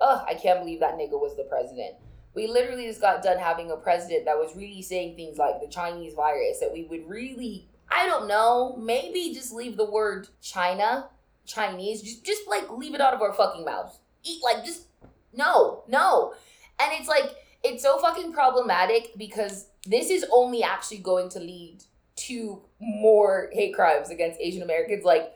[0.00, 1.94] Ugh, I can't believe that nigga was the president.
[2.34, 5.68] We literally just got done having a president that was really saying things like the
[5.68, 8.76] Chinese virus, that we would really I don't know.
[8.76, 11.08] Maybe just leave the word China,
[11.46, 12.02] Chinese.
[12.02, 14.00] Just just like leave it out of our fucking mouths.
[14.24, 14.88] Eat like just
[15.32, 16.34] no, no.
[16.78, 21.82] And it's like it's so fucking problematic because this is only actually going to lead
[22.16, 25.04] to more hate crimes against Asian Americans.
[25.04, 25.32] Like,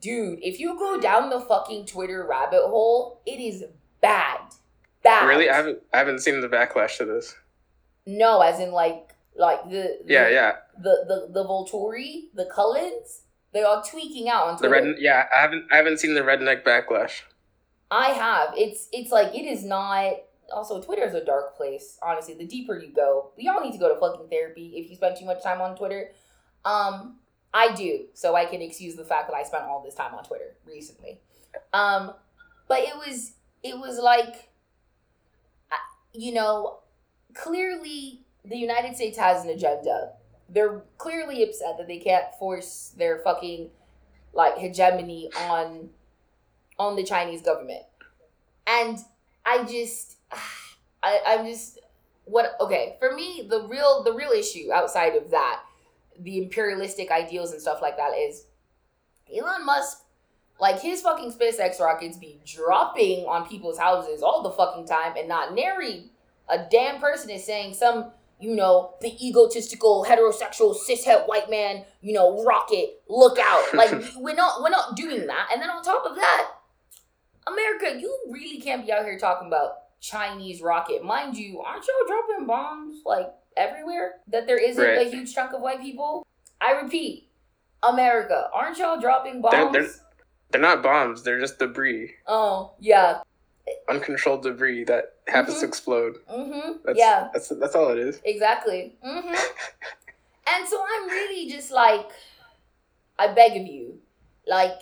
[0.00, 3.64] dude, if you go down the fucking Twitter rabbit hole, it is
[4.00, 4.40] bad.
[5.02, 5.26] Bad.
[5.26, 7.34] Really, I haven't I haven't seen the backlash to this.
[8.06, 10.52] No, as in like like the, the Yeah, yeah.
[10.78, 13.22] the the the Volturi, the Cullens,
[13.52, 14.86] they're tweaking out on The Twitter.
[14.86, 17.22] red yeah, I haven't I haven't seen the redneck backlash.
[17.90, 18.54] I have.
[18.56, 20.14] It's it's like it is not.
[20.52, 21.98] Also, Twitter is a dark place.
[22.02, 24.96] Honestly, the deeper you go, we all need to go to fucking therapy if you
[24.96, 26.10] spend too much time on Twitter.
[26.64, 27.16] Um,
[27.52, 30.24] I do, so I can excuse the fact that I spent all this time on
[30.24, 31.20] Twitter recently.
[31.72, 32.12] Um,
[32.66, 34.50] but it was it was like,
[36.12, 36.80] you know,
[37.34, 40.12] clearly the United States has an agenda.
[40.48, 43.70] They're clearly upset that they can't force their fucking
[44.32, 45.90] like hegemony on
[46.78, 47.84] on the Chinese government.
[48.66, 48.98] And
[49.44, 50.16] I just
[51.02, 51.80] I, I'm just
[52.24, 55.60] what okay, for me the real the real issue outside of that,
[56.18, 58.46] the imperialistic ideals and stuff like that is
[59.34, 60.02] Elon Musk
[60.60, 65.28] like his fucking SpaceX rockets be dropping on people's houses all the fucking time and
[65.28, 66.04] not nary
[66.48, 72.12] a damn person is saying some you know, the egotistical heterosexual cishet white man, you
[72.12, 73.74] know, rocket, look out.
[73.74, 75.48] Like we're not we're not doing that.
[75.52, 76.48] And then on top of that,
[77.46, 79.83] America, you really can't be out here talking about
[80.14, 81.02] Chinese rocket.
[81.02, 84.16] Mind you, aren't y'all dropping bombs like everywhere?
[84.28, 85.06] That there isn't Right.
[85.06, 86.26] a huge chunk of white people?
[86.60, 87.30] I repeat,
[87.82, 89.72] America, aren't y'all dropping They're- bombs?
[89.72, 89.90] they're-
[90.50, 92.14] They're not bombs, they're just debris.
[92.26, 93.22] oh, yeah.
[93.88, 95.68] Uncontrolled debris that happens to Mhm.
[95.68, 96.16] explode.
[96.30, 96.72] Mm-hmm.
[96.84, 97.28] That's yeah.
[97.32, 98.20] that's that's all it is.
[98.24, 98.94] Exactly.
[99.02, 99.34] hmm
[100.46, 102.10] and so I'm really just like,
[103.18, 104.00] I beg of you,
[104.46, 104.78] like,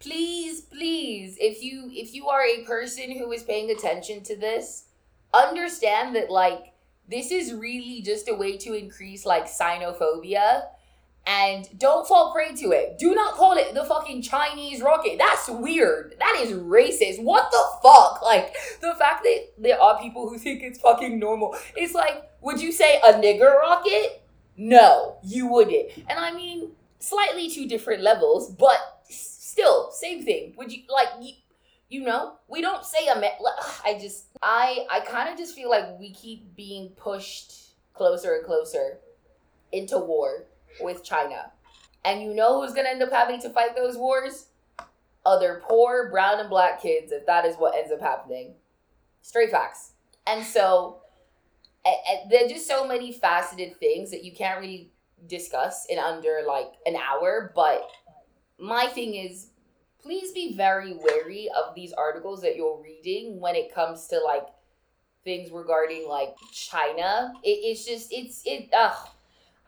[0.00, 4.84] please, please, if you if you are a person who is paying attention to this,
[5.34, 6.72] understand that like
[7.08, 10.62] this is really just a way to increase like sinophobia
[11.26, 12.98] And don't fall prey to it.
[12.98, 15.18] Do not call it the fucking Chinese rocket.
[15.18, 16.14] That's weird.
[16.18, 17.22] That is racist.
[17.22, 18.22] What the fuck?
[18.28, 21.56] Like, the fact that there are people who think it's fucking normal.
[21.76, 24.22] It's like, would you say a nigger rocket?
[24.56, 25.90] No, you wouldn't.
[26.08, 28.97] And I mean, slightly two different levels, but
[29.58, 30.54] still, same thing.
[30.56, 31.34] Would you like you,
[31.88, 32.34] you know?
[32.46, 33.40] We don't say a met
[33.84, 38.46] i just I I kind of just feel like we keep being pushed closer and
[38.46, 38.98] closer
[39.72, 40.46] into war
[40.80, 41.50] with China.
[42.04, 44.46] And you know who's gonna end up having to fight those wars?
[45.26, 48.54] Other poor brown and black kids, if that is what ends up happening.
[49.22, 49.92] Straight facts.
[50.26, 51.00] And so,
[52.30, 54.92] there are just so many faceted things that you can't really
[55.26, 57.52] discuss in under like an hour.
[57.54, 57.90] But
[58.58, 59.50] my thing is,
[60.02, 64.46] please be very wary of these articles that you're reading when it comes to like
[65.24, 67.32] things regarding like China.
[67.42, 69.08] It, it's just, it's, it, ugh.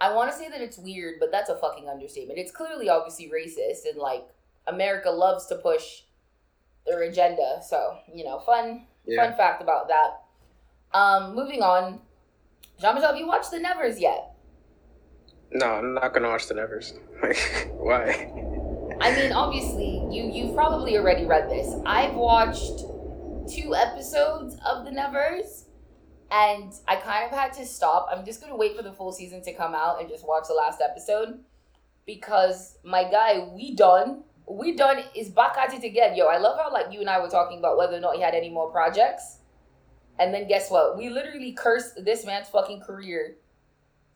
[0.00, 2.38] I want to say that it's weird, but that's a fucking understatement.
[2.38, 4.26] It's clearly obviously racist and like
[4.66, 6.02] America loves to push
[6.86, 7.60] their agenda.
[7.68, 9.22] So, you know, fun Yeah.
[9.26, 10.22] fun fact about that.
[10.92, 12.00] Um, moving on.
[12.80, 14.34] Jean Michel, have you watched the Nevers yet?
[15.52, 16.94] No, I'm not gonna watch the Nevers.
[17.22, 17.36] Like,
[17.74, 18.49] why?
[19.00, 21.74] I mean, obviously, you you've probably already read this.
[21.86, 22.80] I've watched
[23.50, 25.66] two episodes of the Nevers,
[26.30, 28.08] and I kind of had to stop.
[28.10, 30.54] I'm just gonna wait for the full season to come out and just watch the
[30.54, 31.40] last episode
[32.06, 34.24] because my guy, we done.
[34.46, 36.16] We done is back at it again.
[36.16, 38.22] Yo, I love how like you and I were talking about whether or not he
[38.22, 39.38] had any more projects.
[40.18, 40.98] And then guess what?
[40.98, 43.36] We literally cursed this man's fucking career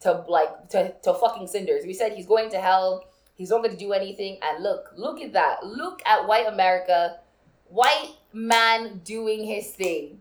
[0.00, 1.84] to like to, to fucking cinders.
[1.86, 3.04] We said he's going to hell.
[3.34, 4.38] He's not going to do anything.
[4.42, 5.64] And look, look at that.
[5.66, 7.18] Look at white America,
[7.66, 10.20] white man doing his thing.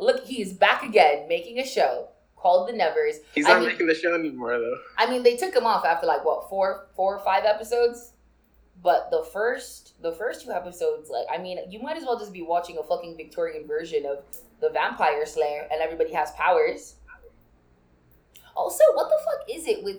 [0.00, 3.16] Look, he is back again, making a show called The Nevers.
[3.34, 4.76] He's I not mean- making the show anymore though.
[4.98, 8.12] I mean, they took him off after like what four, four or five episodes.
[8.82, 12.32] But the first, the first two episodes, like, I mean, you might as well just
[12.34, 14.24] be watching a fucking Victorian version of
[14.60, 16.96] the Vampire Slayer, and everybody has powers.
[18.64, 19.98] Also, what the fuck is it with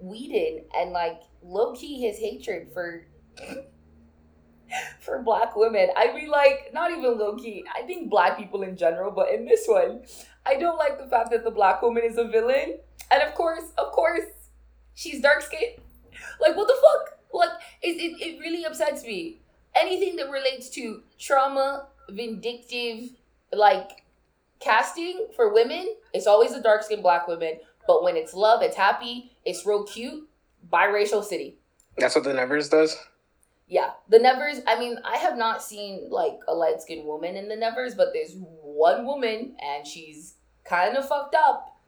[0.00, 3.04] Whedon and like low key his hatred for
[5.00, 5.90] for black women?
[5.94, 7.64] I mean, like, not even low key.
[7.76, 10.04] I think black people in general, but in this one,
[10.46, 12.78] I don't like the fact that the black woman is a villain.
[13.10, 14.24] And of course, of course,
[14.94, 15.74] she's dark skinned.
[16.40, 17.18] Like, what the fuck?
[17.34, 19.42] Like, it, it, it really upsets me.
[19.76, 23.10] Anything that relates to trauma, vindictive,
[23.52, 24.02] like,
[24.60, 27.58] casting for women, it's always a dark skinned black woman.
[27.88, 30.28] But when it's love, it's happy, it's real cute,
[30.70, 31.56] biracial city.
[31.96, 32.94] That's what the Nevers does.
[33.66, 34.60] Yeah, the Nevers.
[34.66, 38.08] I mean, I have not seen like a light skinned woman in the Nevers, but
[38.12, 41.78] there's one woman, and she's kind of fucked up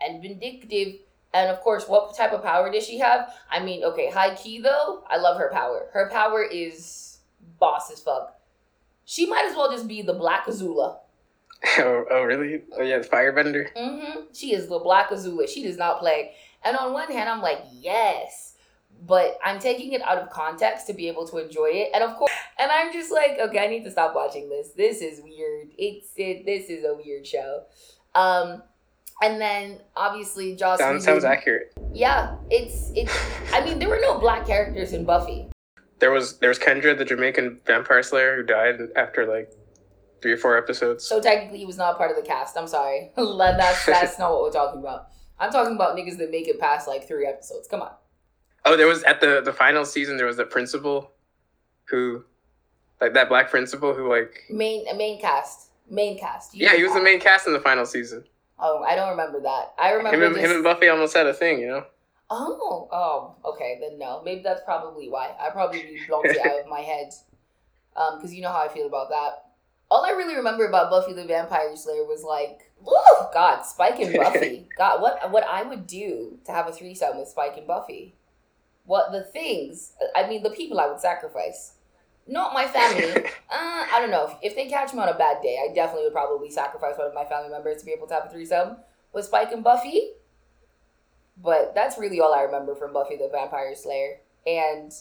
[0.00, 0.96] and vindictive.
[1.32, 3.32] And of course, what type of power does she have?
[3.48, 5.88] I mean, okay, high key though, I love her power.
[5.92, 7.18] Her power is
[7.60, 8.40] boss as fuck.
[9.04, 10.98] She might as well just be the Black Azula.
[11.78, 12.62] oh, oh, really?
[12.76, 13.72] Oh, yeah, the Firebender.
[13.74, 14.20] Mm-hmm.
[14.32, 15.48] She is the Black Azula.
[15.48, 16.32] She does not play.
[16.64, 18.54] And on one hand, I'm like, yes,
[19.06, 21.90] but I'm taking it out of context to be able to enjoy it.
[21.94, 24.70] And of course, and I'm just like, okay, I need to stop watching this.
[24.70, 25.68] This is weird.
[25.78, 26.44] It's it.
[26.44, 27.62] This is a weird show.
[28.14, 28.62] Um,
[29.22, 30.78] and then obviously Joss.
[30.78, 31.72] Sounds, sounds accurate.
[31.92, 33.16] Yeah, it's it's.
[33.52, 35.48] I mean, there were no black characters in Buffy.
[35.98, 39.52] There was there was Kendra, the Jamaican vampire slayer, who died after like
[40.20, 41.04] three or four episodes.
[41.04, 42.56] So technically, he was not part of the cast.
[42.56, 43.10] I'm sorry.
[43.16, 45.08] that's that's not what we're talking about.
[45.38, 47.68] I'm talking about niggas that make it past like three episodes.
[47.68, 47.92] Come on.
[48.64, 50.16] Oh, there was at the the final season.
[50.16, 51.12] There was a principal,
[51.84, 52.24] who,
[53.00, 56.54] like that black principal who like main main cast main cast.
[56.54, 58.24] You yeah, he was the main cast in the final season.
[58.58, 59.74] Oh, I don't remember that.
[59.78, 60.44] I remember him and, just...
[60.44, 61.84] him and Buffy almost had a thing, you know.
[62.30, 63.78] Oh, oh, okay.
[63.80, 65.34] Then no, maybe that's probably why.
[65.40, 67.12] I probably blocked it out of my head,
[67.96, 69.44] um, because you know how I feel about that.
[69.90, 74.14] All I really remember about Buffy the Vampire Slayer was like, oh God, Spike and
[74.14, 74.68] Buffy.
[74.76, 78.14] God, what what I would do to have a threesome with Spike and Buffy.
[78.84, 79.92] What the things?
[80.14, 81.74] I mean, the people I would sacrifice.
[82.26, 83.24] Not my family.
[83.26, 84.26] uh, I don't know.
[84.26, 87.06] If, if they catch me on a bad day, I definitely would probably sacrifice one
[87.06, 88.76] of my family members to be able to have a threesome
[89.12, 90.12] with Spike and Buffy.
[91.42, 94.20] But that's really all I remember from Buffy the Vampire Slayer.
[94.46, 94.92] And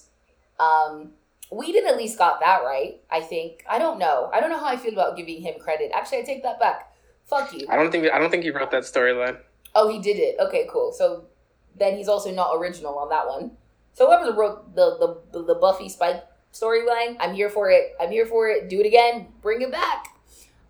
[0.60, 1.12] um,
[1.52, 3.64] Whedon at least got that right, I think.
[3.70, 4.30] I don't know.
[4.34, 5.92] I don't know how I feel about giving him credit.
[5.94, 6.94] Actually, I take that back.
[7.26, 7.68] Fuck you.
[7.70, 9.38] I don't think I don't think he wrote that storyline.
[9.76, 10.36] Oh, he did it.
[10.40, 10.92] Okay, cool.
[10.92, 11.26] So
[11.78, 13.52] then he's also not original on that one.
[13.94, 17.18] So whoever wrote the the the Buffy Spike storyline.
[17.20, 17.96] I'm here for it.
[18.00, 18.70] I'm here for it.
[18.70, 19.28] Do it again.
[19.42, 20.08] Bring it back.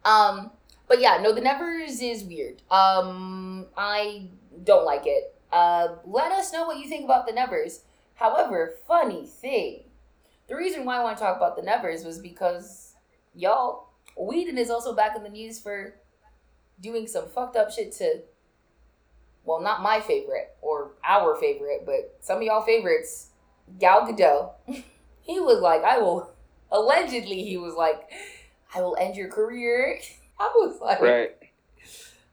[0.06, 0.52] Um,
[0.88, 2.62] but yeah, no, the Nevers is weird.
[2.72, 4.28] Um, I
[4.64, 5.36] don't like it.
[5.52, 7.82] Uh, let us know what you think about the Nevers.
[8.16, 9.84] However, funny thing,
[10.48, 12.96] the reason why I want to talk about the Nevers was because
[13.36, 15.96] y'all, Whedon is also back in the news for
[16.82, 18.22] doing some fucked up shit to,
[19.44, 23.30] well, not my favorite or our favorite, but some of y'all favorites,
[23.80, 24.52] Gal Gadot.
[25.22, 26.32] he was like, I will,
[26.72, 28.10] allegedly, he was like,
[28.74, 30.00] I will end your career.
[30.40, 31.32] I was like, right.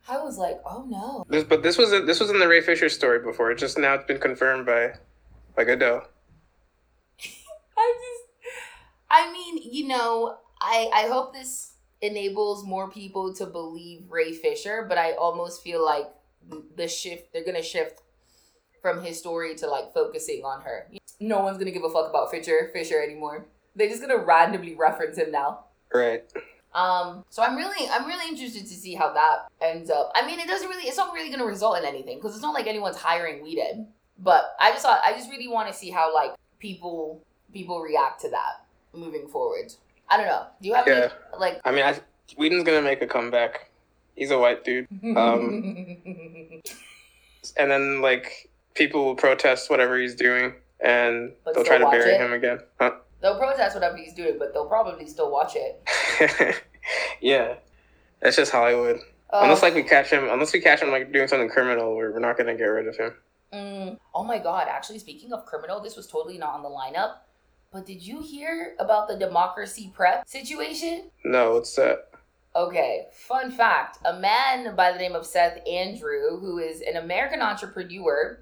[0.07, 1.25] I was like, oh no.
[1.29, 3.51] This, but this was a, this was in the Ray Fisher story before.
[3.51, 4.93] It just now it's been confirmed by
[5.57, 6.07] by Gadot.
[7.85, 8.55] I just,
[9.11, 14.87] I mean, you know, I I hope this enables more people to believe Ray Fisher,
[14.89, 16.07] but I almost feel like
[16.77, 18.03] the shift they're gonna shift
[18.83, 20.87] from his story to like focusing on her
[21.21, 23.47] no one's gonna give a fuck about Fisher Fisher anymore.
[23.75, 25.65] They're just gonna randomly reference him now.
[25.93, 26.25] Right.
[26.75, 30.11] Um, so I'm really, I'm really interested to see how that ends up.
[30.15, 32.43] I mean, it doesn't really, it's not really going to result in anything because it's
[32.43, 33.87] not like anyone's hiring Whedon.
[34.19, 37.23] But I just thought, I just really want to see how like people,
[37.55, 39.73] people react to that moving forward.
[40.11, 40.47] I don't know.
[40.61, 41.09] Do you have yeah.
[41.33, 41.61] any, like?
[41.65, 41.99] I mean, I,
[42.37, 43.71] Whedon's gonna make a comeback.
[44.15, 44.87] He's a white dude.
[45.17, 45.97] Um,
[47.57, 50.53] and then like people will protest whatever he's doing
[50.85, 52.21] and but they'll try to bury it.
[52.21, 52.61] him again.
[52.81, 52.93] Huh?
[53.21, 56.63] They'll protest whatever he's doing, but they'll probably still watch it.
[57.21, 57.55] yeah,
[58.21, 59.01] that's just Hollywood.
[59.31, 62.13] Uh, unless like we catch him, unless we catch him like doing something criminal, we're,
[62.13, 63.15] we're not gonna get rid of him.
[63.53, 64.69] Mm, oh my god!
[64.69, 67.17] Actually, speaking of criminal, this was totally not on the lineup.
[67.75, 71.11] But did you hear about the democracy prep situation?
[71.25, 72.09] No, what's that?
[72.55, 77.43] Okay, fun fact a man by the name of Seth Andrew, who is an American
[77.43, 78.39] entrepreneur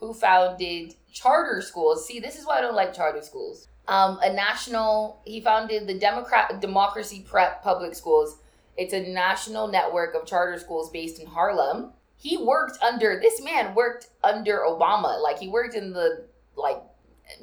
[0.00, 2.08] who founded charter schools.
[2.08, 3.68] See, this is why I don't like charter schools.
[3.86, 8.38] Um, a national, he founded the Democrat Democracy Prep Public Schools.
[8.76, 11.92] It's a national network of charter schools based in Harlem.
[12.16, 15.22] He worked under this man worked under Obama.
[15.22, 16.26] Like he worked in the
[16.56, 16.82] like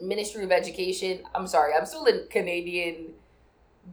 [0.01, 1.19] Ministry of Education.
[1.35, 3.13] I'm sorry, I'm still in Canadian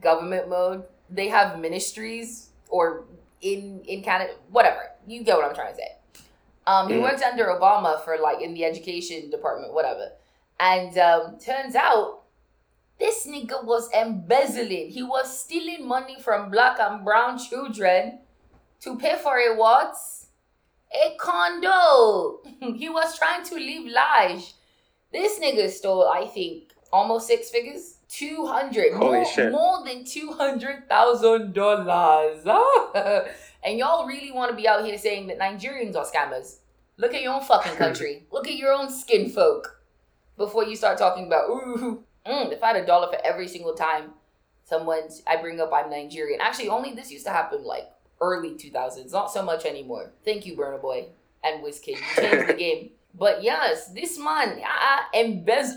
[0.01, 0.83] government mode.
[1.09, 3.05] They have ministries or
[3.41, 4.91] in in Canada, whatever.
[5.07, 5.97] You get what I'm trying to say.
[6.67, 7.01] Um, he mm.
[7.01, 10.11] worked under Obama for like in the education department, whatever.
[10.59, 12.21] And um, turns out
[12.99, 14.89] this nigga was embezzling.
[14.89, 18.19] He was stealing money from black and brown children
[18.81, 19.95] to pay for a what?
[20.93, 22.41] A condo.
[22.75, 24.53] he was trying to live large.
[25.11, 27.97] This nigga stole, I think, almost six figures.
[28.09, 29.51] 200 Holy more, shit.
[29.53, 32.93] more than $200,000
[33.63, 36.57] and y'all really want to be out here saying that Nigerians are scammers
[36.97, 38.25] Look at your own fucking country.
[38.31, 39.81] Look at your own skin folk
[40.37, 42.03] before you start talking about ooh.
[42.23, 44.11] Mm, if I had a dollar for every single time
[44.63, 46.39] someone I bring up I'm Nigerian.
[46.39, 47.89] Actually, only this used to happen like
[48.21, 50.11] early 2000s, not so much anymore.
[50.23, 51.07] Thank you, Burna Boy
[51.43, 51.97] and Wizkid.
[51.97, 52.91] You changed the game.
[53.13, 55.73] But yes, this man, ah, embez.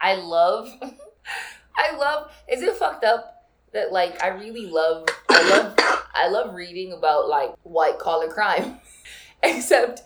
[0.00, 0.68] I love,
[1.76, 2.30] I love.
[2.50, 5.74] Is it fucked up that like I really love, I love,
[6.14, 8.78] I love reading about like white collar crime,
[9.42, 10.02] except,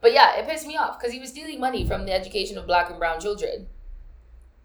[0.00, 2.66] but yeah, it pissed me off because he was stealing money from the education of
[2.66, 3.66] black and brown children.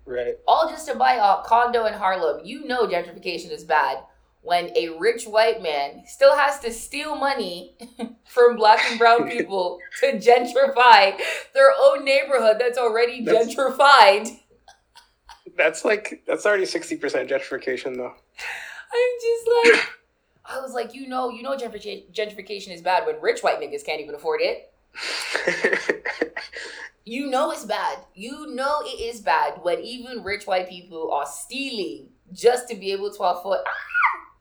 [0.06, 0.38] Right.
[0.48, 2.42] All just to buy a condo in Harlem.
[2.44, 4.00] You know gentrification is bad
[4.42, 7.76] when a rich white man still has to steal money
[8.26, 11.18] from black and brown people to gentrify
[11.54, 14.40] their own neighborhood that's already that's, gentrified.
[15.58, 18.14] That's like that's already sixty percent gentrification though.
[18.92, 19.90] I'm just like
[20.46, 24.02] I was like, you know, you know gentrification is bad when rich white niggas can't
[24.02, 24.74] even afford it.
[27.06, 28.00] you know it's bad.
[28.16, 32.92] You know it is bad when even rich white people are stealing just to be
[32.92, 33.72] able to afford ah!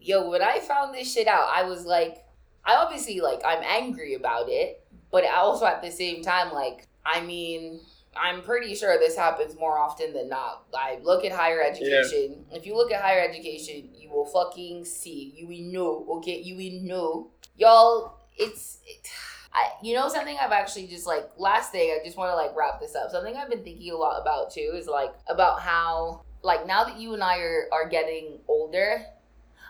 [0.01, 2.25] Yo, when I found this shit out, I was like,
[2.65, 7.21] I obviously like I'm angry about it, but also at the same time, like, I
[7.21, 7.81] mean,
[8.17, 10.65] I'm pretty sure this happens more often than not.
[10.75, 12.45] I look at higher education.
[12.51, 12.57] Yeah.
[12.57, 15.33] If you look at higher education, you will fucking see.
[15.37, 16.41] You will know, okay?
[16.41, 17.31] You will know.
[17.57, 19.09] Y'all, it's it,
[19.53, 22.57] I you know something I've actually just like last thing I just want to like
[22.57, 23.11] wrap this up.
[23.11, 26.99] Something I've been thinking a lot about too is like about how like now that
[26.99, 29.05] you and I are are getting older,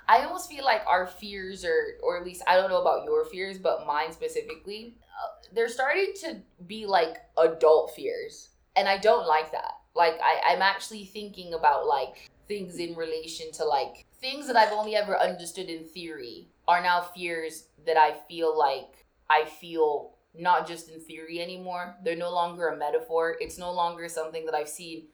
[0.09, 3.27] I almost feel like our fears are, or at least I don't know about your
[3.27, 8.49] fears, but mine specifically, uh, they're starting to be like adult fears.
[8.75, 9.73] And I don't like that.
[9.95, 14.73] Like, I, I'm actually thinking about like things in relation to like things that I've
[14.73, 20.67] only ever understood in theory are now fears that I feel like I feel not
[20.67, 21.97] just in theory anymore.
[22.03, 23.37] They're no longer a metaphor.
[23.41, 25.09] It's no longer something that I've seen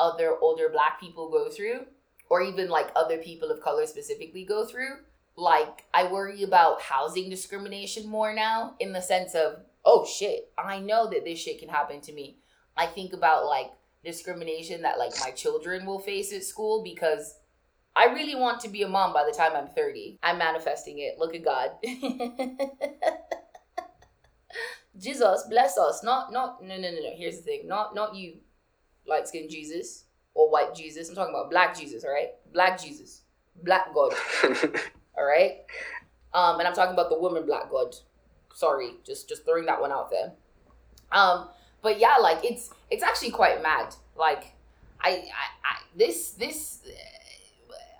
[0.00, 1.84] other older black people go through
[2.30, 4.96] or even like other people of color specifically go through.
[5.36, 10.80] Like, I worry about housing discrimination more now in the sense of, oh shit, I
[10.80, 12.38] know that this shit can happen to me.
[12.76, 13.70] I think about like
[14.04, 17.34] discrimination that like my children will face at school because
[17.94, 20.18] I really want to be a mom by the time I'm 30.
[20.22, 21.18] I'm manifesting it.
[21.18, 21.70] Look at God.
[24.98, 26.02] Jesus bless us.
[26.02, 27.12] Not not no no no no.
[27.16, 27.68] Here's the thing.
[27.68, 28.38] Not not you,
[29.06, 30.04] light skinned Jesus
[30.38, 31.08] or white Jesus.
[31.08, 32.30] I'm talking about black Jesus, all right?
[32.52, 33.22] Black Jesus.
[33.64, 34.14] Black God.
[35.18, 35.58] all right?
[36.32, 37.96] Um, and I'm talking about the woman black God.
[38.54, 40.32] Sorry, just just throwing that one out there.
[41.10, 41.48] Um,
[41.82, 43.94] but yeah, like it's it's actually quite mad.
[44.16, 44.52] Like
[45.00, 46.82] I I, I this this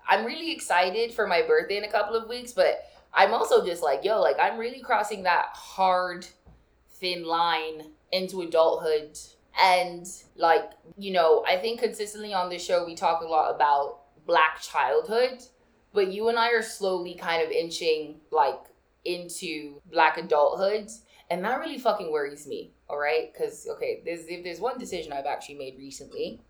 [0.09, 3.83] I'm really excited for my birthday in a couple of weeks, but I'm also just
[3.83, 6.27] like, yo, like I'm really crossing that hard
[6.93, 9.19] thin line into adulthood
[9.61, 14.01] and like, you know, I think consistently on this show we talk a lot about
[14.27, 15.43] black childhood,
[15.93, 18.61] but you and I are slowly kind of inching like
[19.05, 20.91] into black adulthood.
[21.31, 23.33] And that really fucking worries me, all right?
[23.33, 26.41] Because okay, there's if there's one decision I've actually made recently,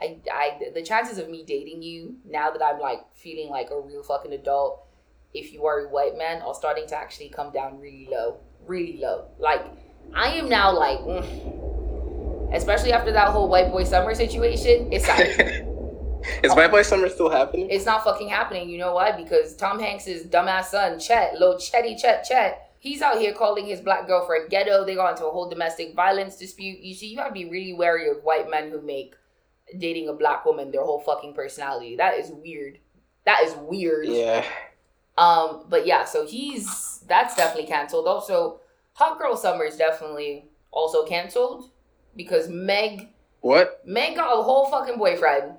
[0.00, 3.80] I I the chances of me dating you now that I'm like feeling like a
[3.80, 4.86] real fucking adult,
[5.32, 8.98] if you are a white man, are starting to actually come down really low, really
[8.98, 9.24] low.
[9.38, 9.64] Like
[10.14, 11.00] I am now like.
[11.00, 11.63] Mm,
[12.54, 14.92] especially after that whole white boy summer situation.
[14.92, 15.74] It's not.
[16.42, 17.68] Is White Boy Summer still happening?
[17.70, 18.70] It's not fucking happening.
[18.70, 19.12] You know why?
[19.12, 23.80] Because Tom Hanks's dumbass son, Chet, little Chetty Chet Chet, he's out here calling his
[23.80, 24.84] black girlfriend ghetto.
[24.84, 26.80] They got into a whole domestic violence dispute.
[26.80, 29.14] You see, you have to be really wary of white men who make
[29.78, 31.96] dating a black woman their whole fucking personality.
[31.96, 32.78] That is weird.
[33.26, 34.06] That is weird.
[34.06, 34.44] Yeah.
[35.16, 38.06] Um, but yeah, so he's that's definitely canceled.
[38.06, 38.60] Also,
[38.94, 41.70] Hot Girl Summer is definitely also canceled
[42.16, 43.08] because Meg.
[43.40, 43.82] What?
[43.84, 45.52] Meg got a whole fucking boyfriend.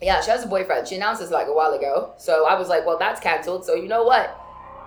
[0.00, 0.88] Yeah, she has a boyfriend.
[0.88, 2.14] She announced this like a while ago.
[2.18, 3.64] So I was like, well, that's canceled.
[3.64, 4.40] So you know what?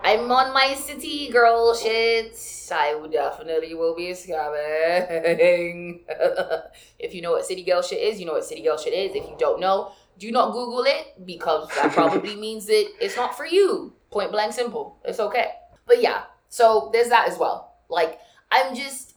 [0.03, 2.37] I'm on my city girl shit.
[2.71, 5.99] I definitely will be scamming.
[6.99, 9.15] if you know what city girl shit is, you know what city girl shit is.
[9.15, 13.35] If you don't know, do not Google it because that probably means that it's not
[13.35, 13.93] for you.
[14.11, 14.97] Point blank simple.
[15.03, 15.51] It's okay.
[15.85, 17.75] But yeah, so there's that as well.
[17.89, 18.19] Like,
[18.51, 19.15] I'm just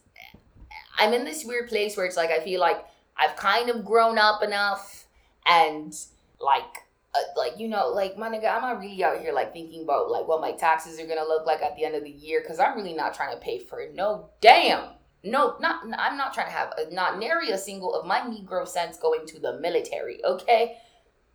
[0.97, 2.85] I'm in this weird place where it's like I feel like
[3.17, 5.05] I've kind of grown up enough
[5.45, 5.93] and
[6.39, 6.77] like
[7.13, 10.09] uh, like you know like my nigga i'm not really out here like thinking about
[10.09, 12.59] like what my taxes are gonna look like at the end of the year because
[12.59, 13.93] i'm really not trying to pay for it.
[13.93, 14.91] No damn.
[15.23, 18.67] No not i'm not trying to have a, not nary a single of my negro
[18.67, 20.77] cents going to the military okay?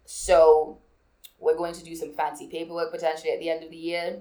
[0.06, 0.78] So
[1.38, 4.20] we're going to do some fancy paperwork potentially at the end of the year.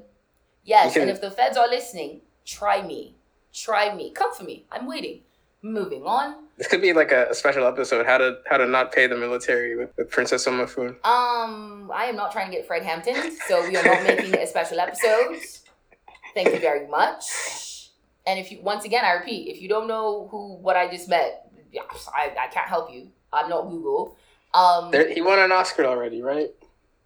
[0.66, 3.15] Yes and if the feds are listening try me
[3.56, 4.12] Try me.
[4.12, 4.66] Come for me.
[4.72, 5.22] I'm waiting.
[5.62, 6.36] Moving on.
[6.58, 9.16] This could be like a, a special episode: how to how to not pay the
[9.16, 10.90] military with, with Princess Omafun.
[11.06, 13.16] Um, I am not trying to get Fred Hampton,
[13.48, 15.38] so we are not making a special episode.
[16.34, 17.90] Thank you very much.
[18.28, 21.08] And if you, once again, I repeat, if you don't know who what I just
[21.08, 21.50] met,
[22.14, 23.10] I, I can't help you.
[23.32, 24.18] I'm not Google.
[24.54, 26.50] Um, There, he won an Oscar already, right?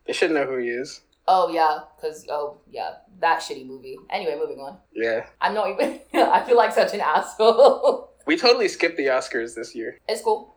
[0.06, 1.02] They should know who he is.
[1.32, 3.98] Oh yeah, cause oh yeah, that shitty movie.
[4.10, 4.78] Anyway, moving on.
[4.94, 6.00] Yeah, I'm not even.
[6.14, 8.10] I feel like such an asshole.
[8.26, 10.00] we totally skipped the Oscars this year.
[10.08, 10.56] it's cool.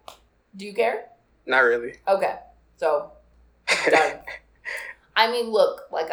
[0.56, 1.08] Do you care?
[1.44, 1.96] Not really.
[2.08, 2.36] Okay,
[2.78, 3.12] so
[3.90, 4.20] Done.
[5.14, 6.08] I mean, look, like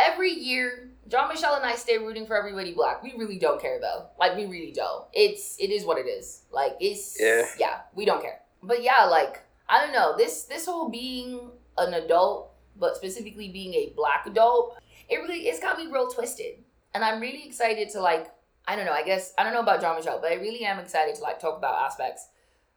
[0.00, 3.04] every year, Jean Michel and I stay rooting for everybody black.
[3.04, 4.06] We really don't care though.
[4.18, 5.04] Like we really don't.
[5.12, 6.42] It's it is what it is.
[6.50, 7.44] Like it's Yeah.
[7.60, 8.40] yeah, we don't care.
[8.60, 12.49] But yeah, like I don't know this this whole being an adult,
[12.80, 14.78] but specifically being a black adult,
[15.08, 16.64] it really it's got me real twisted,
[16.94, 18.32] and I'm really excited to like
[18.66, 18.92] I don't know.
[18.92, 21.38] I guess I don't know about Jean Michel, but I really am excited to like
[21.38, 22.28] talk about aspects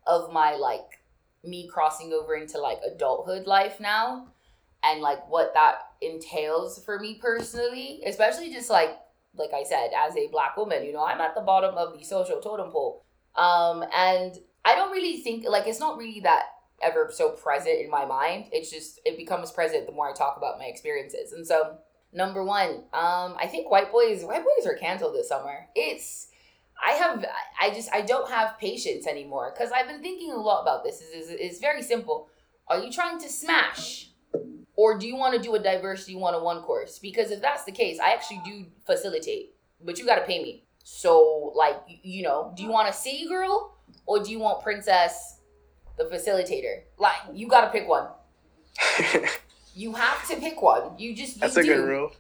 [0.06, 1.00] of my like
[1.44, 4.28] me crossing over into like adulthood life now
[4.84, 8.98] and like what that entails for me personally especially just like
[9.36, 12.04] like i said as a black woman you know i'm at the bottom of the
[12.04, 13.04] social totem pole
[13.36, 16.44] um and i don't really think like it's not really that
[16.82, 20.38] ever so present in my mind it's just it becomes present the more i talk
[20.38, 21.78] about my experiences and so
[22.12, 26.28] number one um i think white boys white boys are canceled this summer it's
[26.84, 27.26] I have
[27.62, 31.02] I just I don't have patience anymore because I've been thinking a lot about this.
[31.02, 32.30] Is it's very simple.
[32.68, 34.10] Are you trying to smash,
[34.76, 37.00] or do you want to do a diversity one on one course?
[37.00, 39.54] Because if that's the case, I actually do facilitate,
[39.84, 40.64] but you got to pay me.
[40.84, 45.40] So like you know, do you want a city girl or do you want princess,
[45.98, 46.82] the facilitator?
[46.98, 48.08] Like you got to pick one.
[49.76, 50.98] You have to pick one.
[50.98, 52.12] You just you That's a good rule.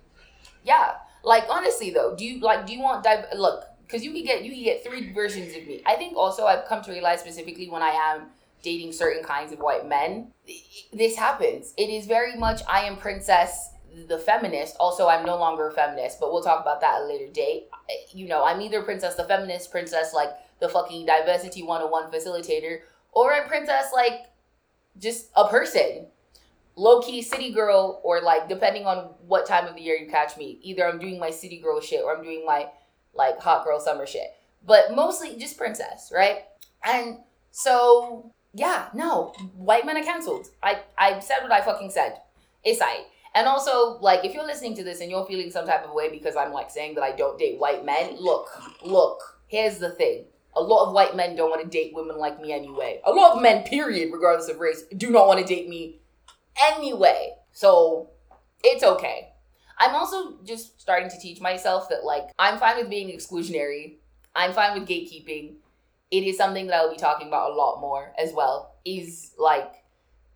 [0.64, 0.94] Yeah.
[1.24, 4.44] Like honestly though, do you like do you want div- look, cuz you can get
[4.44, 5.82] you can get three versions of me.
[5.86, 8.32] I think also I've come to realize specifically when I am
[8.64, 10.34] dating certain kinds of white men,
[10.92, 11.74] this happens.
[11.78, 13.70] It is very much I am princess
[14.08, 14.76] the feminist.
[14.80, 17.68] Also, I'm no longer a feminist, but we'll talk about that at a later date.
[18.12, 22.80] You know, I'm either princess the feminist, princess like the fucking diversity 101 facilitator,
[23.16, 24.26] or I'm princess like
[25.00, 26.08] just a person
[26.76, 30.38] low key city girl, or like depending on what time of the year you catch
[30.38, 32.68] me, either I'm doing my city girl shit or I'm doing my
[33.14, 34.34] like hot girl summer shit.
[34.66, 36.46] But mostly just princess, right?
[36.84, 37.18] And
[37.52, 40.48] so yeah, no, white men are canceled.
[40.62, 42.22] I I said what I fucking said.
[42.64, 43.06] It's I.
[43.36, 46.08] And also, like, if you're listening to this and you're feeling some type of way
[46.08, 48.48] because I'm like saying that I don't date white men, look,
[48.86, 50.26] look, here's the thing.
[50.56, 53.02] A lot of white men don't want to date women like me anyway.
[53.06, 56.00] A lot of men, period, regardless of race, do not want to date me
[56.76, 57.34] anyway.
[57.52, 58.10] So
[58.64, 59.34] it's okay.
[59.78, 63.96] I'm also just starting to teach myself that like I'm fine with being exclusionary.
[64.36, 65.56] I'm fine with gatekeeping.
[66.12, 68.76] It is something that I'll be talking about a lot more as well.
[68.86, 69.72] Is like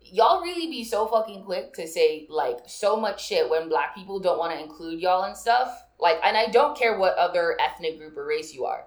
[0.00, 4.18] y'all really be so fucking quick to say like so much shit when black people
[4.18, 5.82] don't want to include y'all and stuff.
[5.98, 8.84] Like and I don't care what other ethnic group or race you are.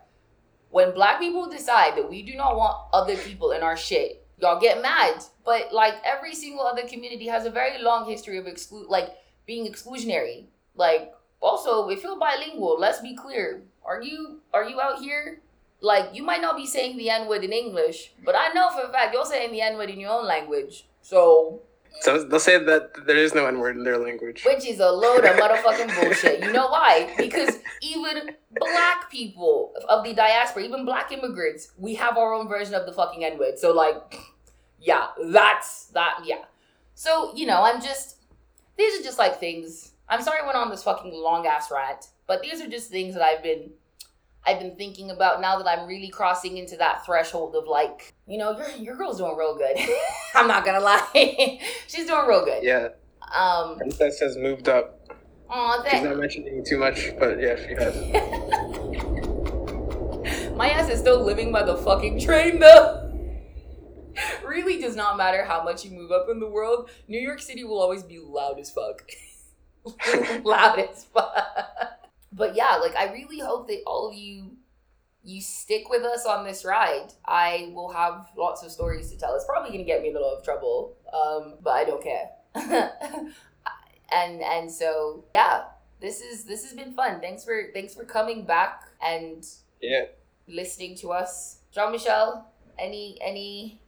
[0.72, 4.59] When black people decide that we do not want other people in our shit, y'all
[4.59, 5.24] get mad.
[5.45, 9.09] But like every single other community has a very long history of exclude like
[9.45, 10.45] being exclusionary.
[10.76, 13.63] Like also, if you're bilingual, let's be clear.
[13.86, 15.41] Are you are you out here?
[15.82, 18.88] Like you might not be saying the N word in English, but I know for
[18.88, 20.86] a fact you're saying the N word in your own language.
[21.01, 21.61] So
[22.00, 24.44] So they'll say that there is no N word in their language.
[24.46, 26.44] which is a load of motherfucking bullshit.
[26.44, 27.14] You know why?
[27.18, 32.74] Because even black people of the diaspora, even black immigrants, we have our own version
[32.74, 33.60] of the fucking N word.
[33.60, 34.16] So like,
[34.80, 36.20] yeah, that's that.
[36.24, 36.46] Yeah.
[36.96, 38.18] So you know, I'm just
[38.78, 39.92] these are just like things.
[40.10, 43.14] I'm sorry I went on this fucking long ass rant, but these are just things
[43.14, 43.72] that I've been
[44.46, 48.38] I've been thinking about now that I'm really crossing into that threshold of like, you
[48.38, 49.77] know, your your girl's doing real good.
[50.36, 51.05] I'm not gonna lie,
[51.88, 52.63] she's doing real good.
[52.63, 52.88] Yeah,
[53.38, 54.99] Um, Princess has moved up.
[55.49, 57.93] Aw, oh, She's not mentioning too much, but yeah, she has.
[60.55, 63.11] my ass is still living by the fucking train though.
[64.45, 66.89] really does not matter how much you move up in the world.
[67.09, 69.11] New York City will always be loud as fuck.
[70.45, 71.36] loud as fuck.
[72.32, 74.55] But yeah, like I really hope that all of you
[75.24, 77.13] you stick with us on this ride.
[77.26, 79.36] I will have lots of stories to tell.
[79.36, 82.30] It's probably gonna get me in a lot of trouble, um, but I don't care.
[84.11, 85.63] and and so yeah,
[85.99, 87.22] this is this has been fun.
[87.22, 89.45] Thanks for thanks for coming back and
[89.80, 90.05] Yeah.
[90.47, 91.59] listening to us.
[91.72, 92.47] Jean Michel,
[92.80, 93.80] any any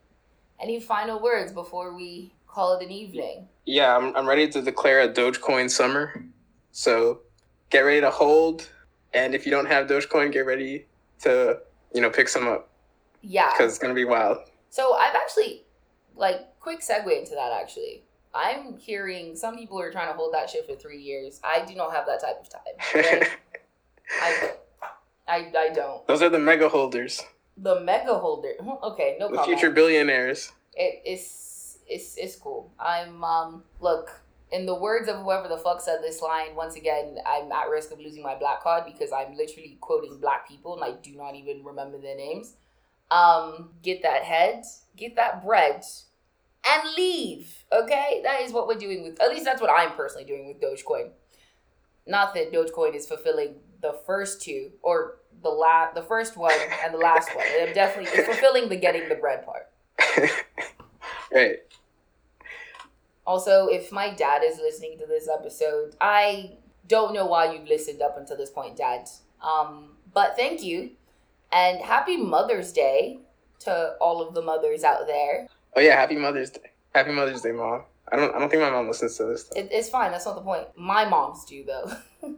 [0.59, 3.47] any final words before we call it an evening?
[3.65, 6.25] Yeah, I'm, I'm ready to declare a Dogecoin summer.
[6.71, 7.21] So
[7.69, 8.69] get ready to hold.
[9.13, 10.85] And if you don't have Dogecoin, get ready
[11.23, 11.59] to
[11.93, 12.69] you know pick some up
[13.21, 13.51] Yeah.
[13.51, 14.37] because it's gonna be wild.
[14.69, 15.63] So I've actually,
[16.15, 17.51] like, quick segue into that.
[17.61, 18.03] Actually,
[18.33, 21.39] I'm hearing some people are trying to hold that shit for three years.
[21.43, 22.73] I do not have that type of time.
[22.95, 23.27] okay?
[24.21, 24.51] I,
[25.27, 26.05] I, I don't.
[26.07, 27.21] Those are the mega holders,
[27.57, 28.53] The mega holder.
[28.83, 30.51] Okay, no the future billionaires.
[30.73, 32.71] it, it's it's it's cool.
[32.79, 34.22] I'm um look
[34.53, 36.55] in the words of whoever the fuck said this line.
[36.55, 40.47] Once again, I'm at risk of losing my black card because I'm literally quoting black
[40.47, 42.55] people and I do not even remember their names.
[43.09, 44.63] Um, get that head,
[44.95, 45.83] get that bread,
[46.69, 47.65] and leave.
[47.71, 49.19] Okay, that is what we're doing with.
[49.19, 51.09] At least that's what I'm personally doing with Dogecoin.
[52.05, 56.93] Not that Dogecoin is fulfilling the first two or the la- the first one and
[56.93, 57.45] the last one.
[57.59, 59.69] I'm definitely fulfilling the getting the bread part.
[61.33, 61.57] right.
[63.25, 66.57] Also, if my dad is listening to this episode, I
[66.87, 69.07] don't know why you've listened up until this point, Dad.
[69.41, 70.91] Um, but thank you,
[71.51, 73.19] and happy Mother's Day
[73.59, 75.47] to all of the mothers out there.
[75.75, 76.71] Oh yeah, happy Mother's Day.
[76.93, 77.83] Happy Mother's Day, mom.
[78.11, 79.45] I don't I don't think my mom listens to this.
[79.45, 79.61] Though.
[79.61, 80.11] It, it's fine.
[80.11, 80.67] That's not the point.
[80.75, 81.91] My moms do though.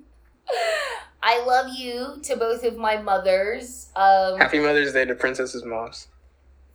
[1.24, 3.90] I love you to both of my mothers.
[3.96, 6.08] Um, Happy Mother's Day to Princess's moms.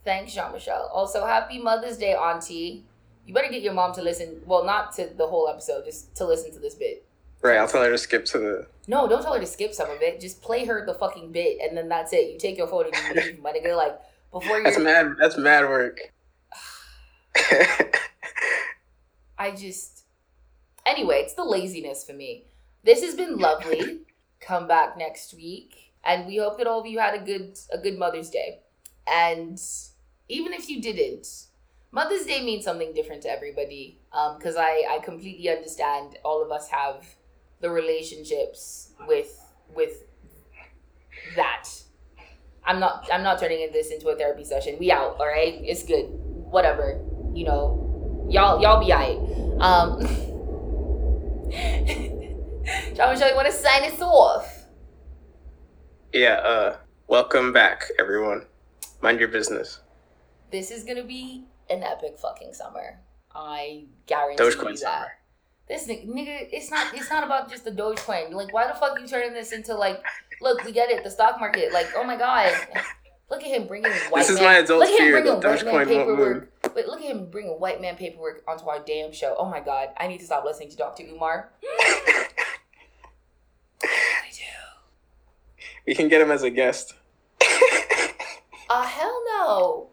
[0.03, 0.89] Thanks, Jean Michel.
[0.93, 2.83] Also, happy Mother's Day, Auntie.
[3.25, 4.41] You better get your mom to listen.
[4.45, 7.05] Well, not to the whole episode, just to listen to this bit.
[7.41, 8.67] Right, I'll tell her to skip to the.
[8.87, 10.19] No, don't tell her to skip some of it.
[10.19, 12.31] Just play her the fucking bit, and then that's it.
[12.31, 13.75] You take your phone and you leave, my nigga.
[13.75, 13.99] Like
[14.31, 14.63] before you.
[14.71, 15.15] That's mad.
[15.19, 16.13] That's mad work.
[19.37, 20.03] I just.
[20.85, 22.45] Anyway, it's the laziness for me.
[22.83, 23.99] This has been lovely.
[24.39, 27.77] Come back next week, and we hope that all of you had a good a
[27.77, 28.59] good Mother's Day.
[29.07, 29.61] And
[30.29, 31.45] even if you didn't,
[31.93, 33.99] Mother's Day means something different to everybody.
[34.13, 37.05] Um, because I I completely understand all of us have
[37.59, 39.39] the relationships with
[39.75, 40.03] with
[41.35, 41.69] that.
[42.65, 44.77] I'm not I'm not turning this into a therapy session.
[44.79, 45.59] We out, all right?
[45.63, 46.05] It's good.
[46.05, 47.01] Whatever.
[47.33, 49.17] You know, y'all y'all be alright.
[49.59, 49.99] Um
[51.51, 54.65] Jean Michel, you want to sign us off?
[56.13, 56.35] yeah.
[56.35, 56.77] Uh.
[57.07, 58.45] Welcome back, everyone.
[59.01, 59.81] Mind your business.
[60.49, 62.99] This is gonna be an epic fucking summer.
[63.33, 64.79] I guarantee Dogecoin you that.
[64.79, 65.11] summer.
[65.67, 66.93] This ni- nigga, it's not.
[66.93, 68.31] It's not about just the Dogecoin.
[68.33, 70.03] Like, why the fuck you turning this into like?
[70.41, 71.03] Look, we get it.
[71.03, 71.71] The stock market.
[71.71, 72.53] Like, oh my god,
[73.29, 74.21] look at him bringing white.
[74.21, 75.87] This is man, my adult look fear that Dogecoin won't move.
[75.87, 76.75] paperwork.
[76.75, 79.35] Wait, look at him bringing white man paperwork onto our damn show.
[79.37, 81.03] Oh my god, I need to stop listening to Dr.
[81.03, 81.51] Umar.
[85.87, 86.93] We can get him as a guest.
[88.69, 89.89] Uh, hell no.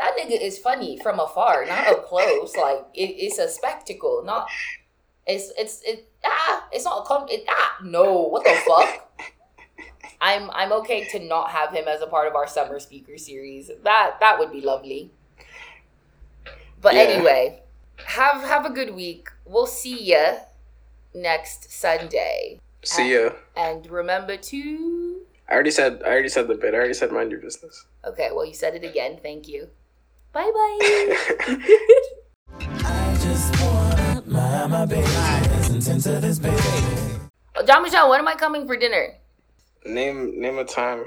[0.00, 2.56] That nigga is funny from afar, not up close.
[2.56, 4.48] Like it, it's a spectacle, not.
[5.26, 6.66] It's it's it ah.
[6.72, 7.26] It's not a com.
[7.28, 8.22] It, ah no.
[8.32, 9.06] What the fuck?
[10.22, 13.70] I'm I'm okay to not have him as a part of our summer speaker series.
[13.84, 15.10] That that would be lovely.
[16.80, 17.02] But Yeah.
[17.02, 17.62] anyway,
[18.06, 19.28] have have a good week.
[19.44, 20.38] We'll see ya
[21.14, 23.32] next Sunday, See ya.
[23.54, 25.20] and remember to.
[25.48, 26.00] I already said.
[26.04, 26.72] I already said the bit.
[26.72, 27.84] I already said mind your business.
[28.06, 29.18] Okay, well you said it again.
[29.22, 29.68] Thank you.
[30.32, 30.78] Bye bye.
[32.84, 36.56] I just wanna mind my business and tend to this baby.
[37.66, 39.14] Jean Michel, when am I coming for dinner?
[39.84, 41.04] name name a time.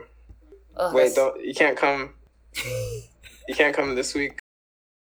[0.77, 1.43] Ugh, Wait, that's- don't.
[1.43, 2.13] You can't come.
[3.47, 4.39] You can't come this week.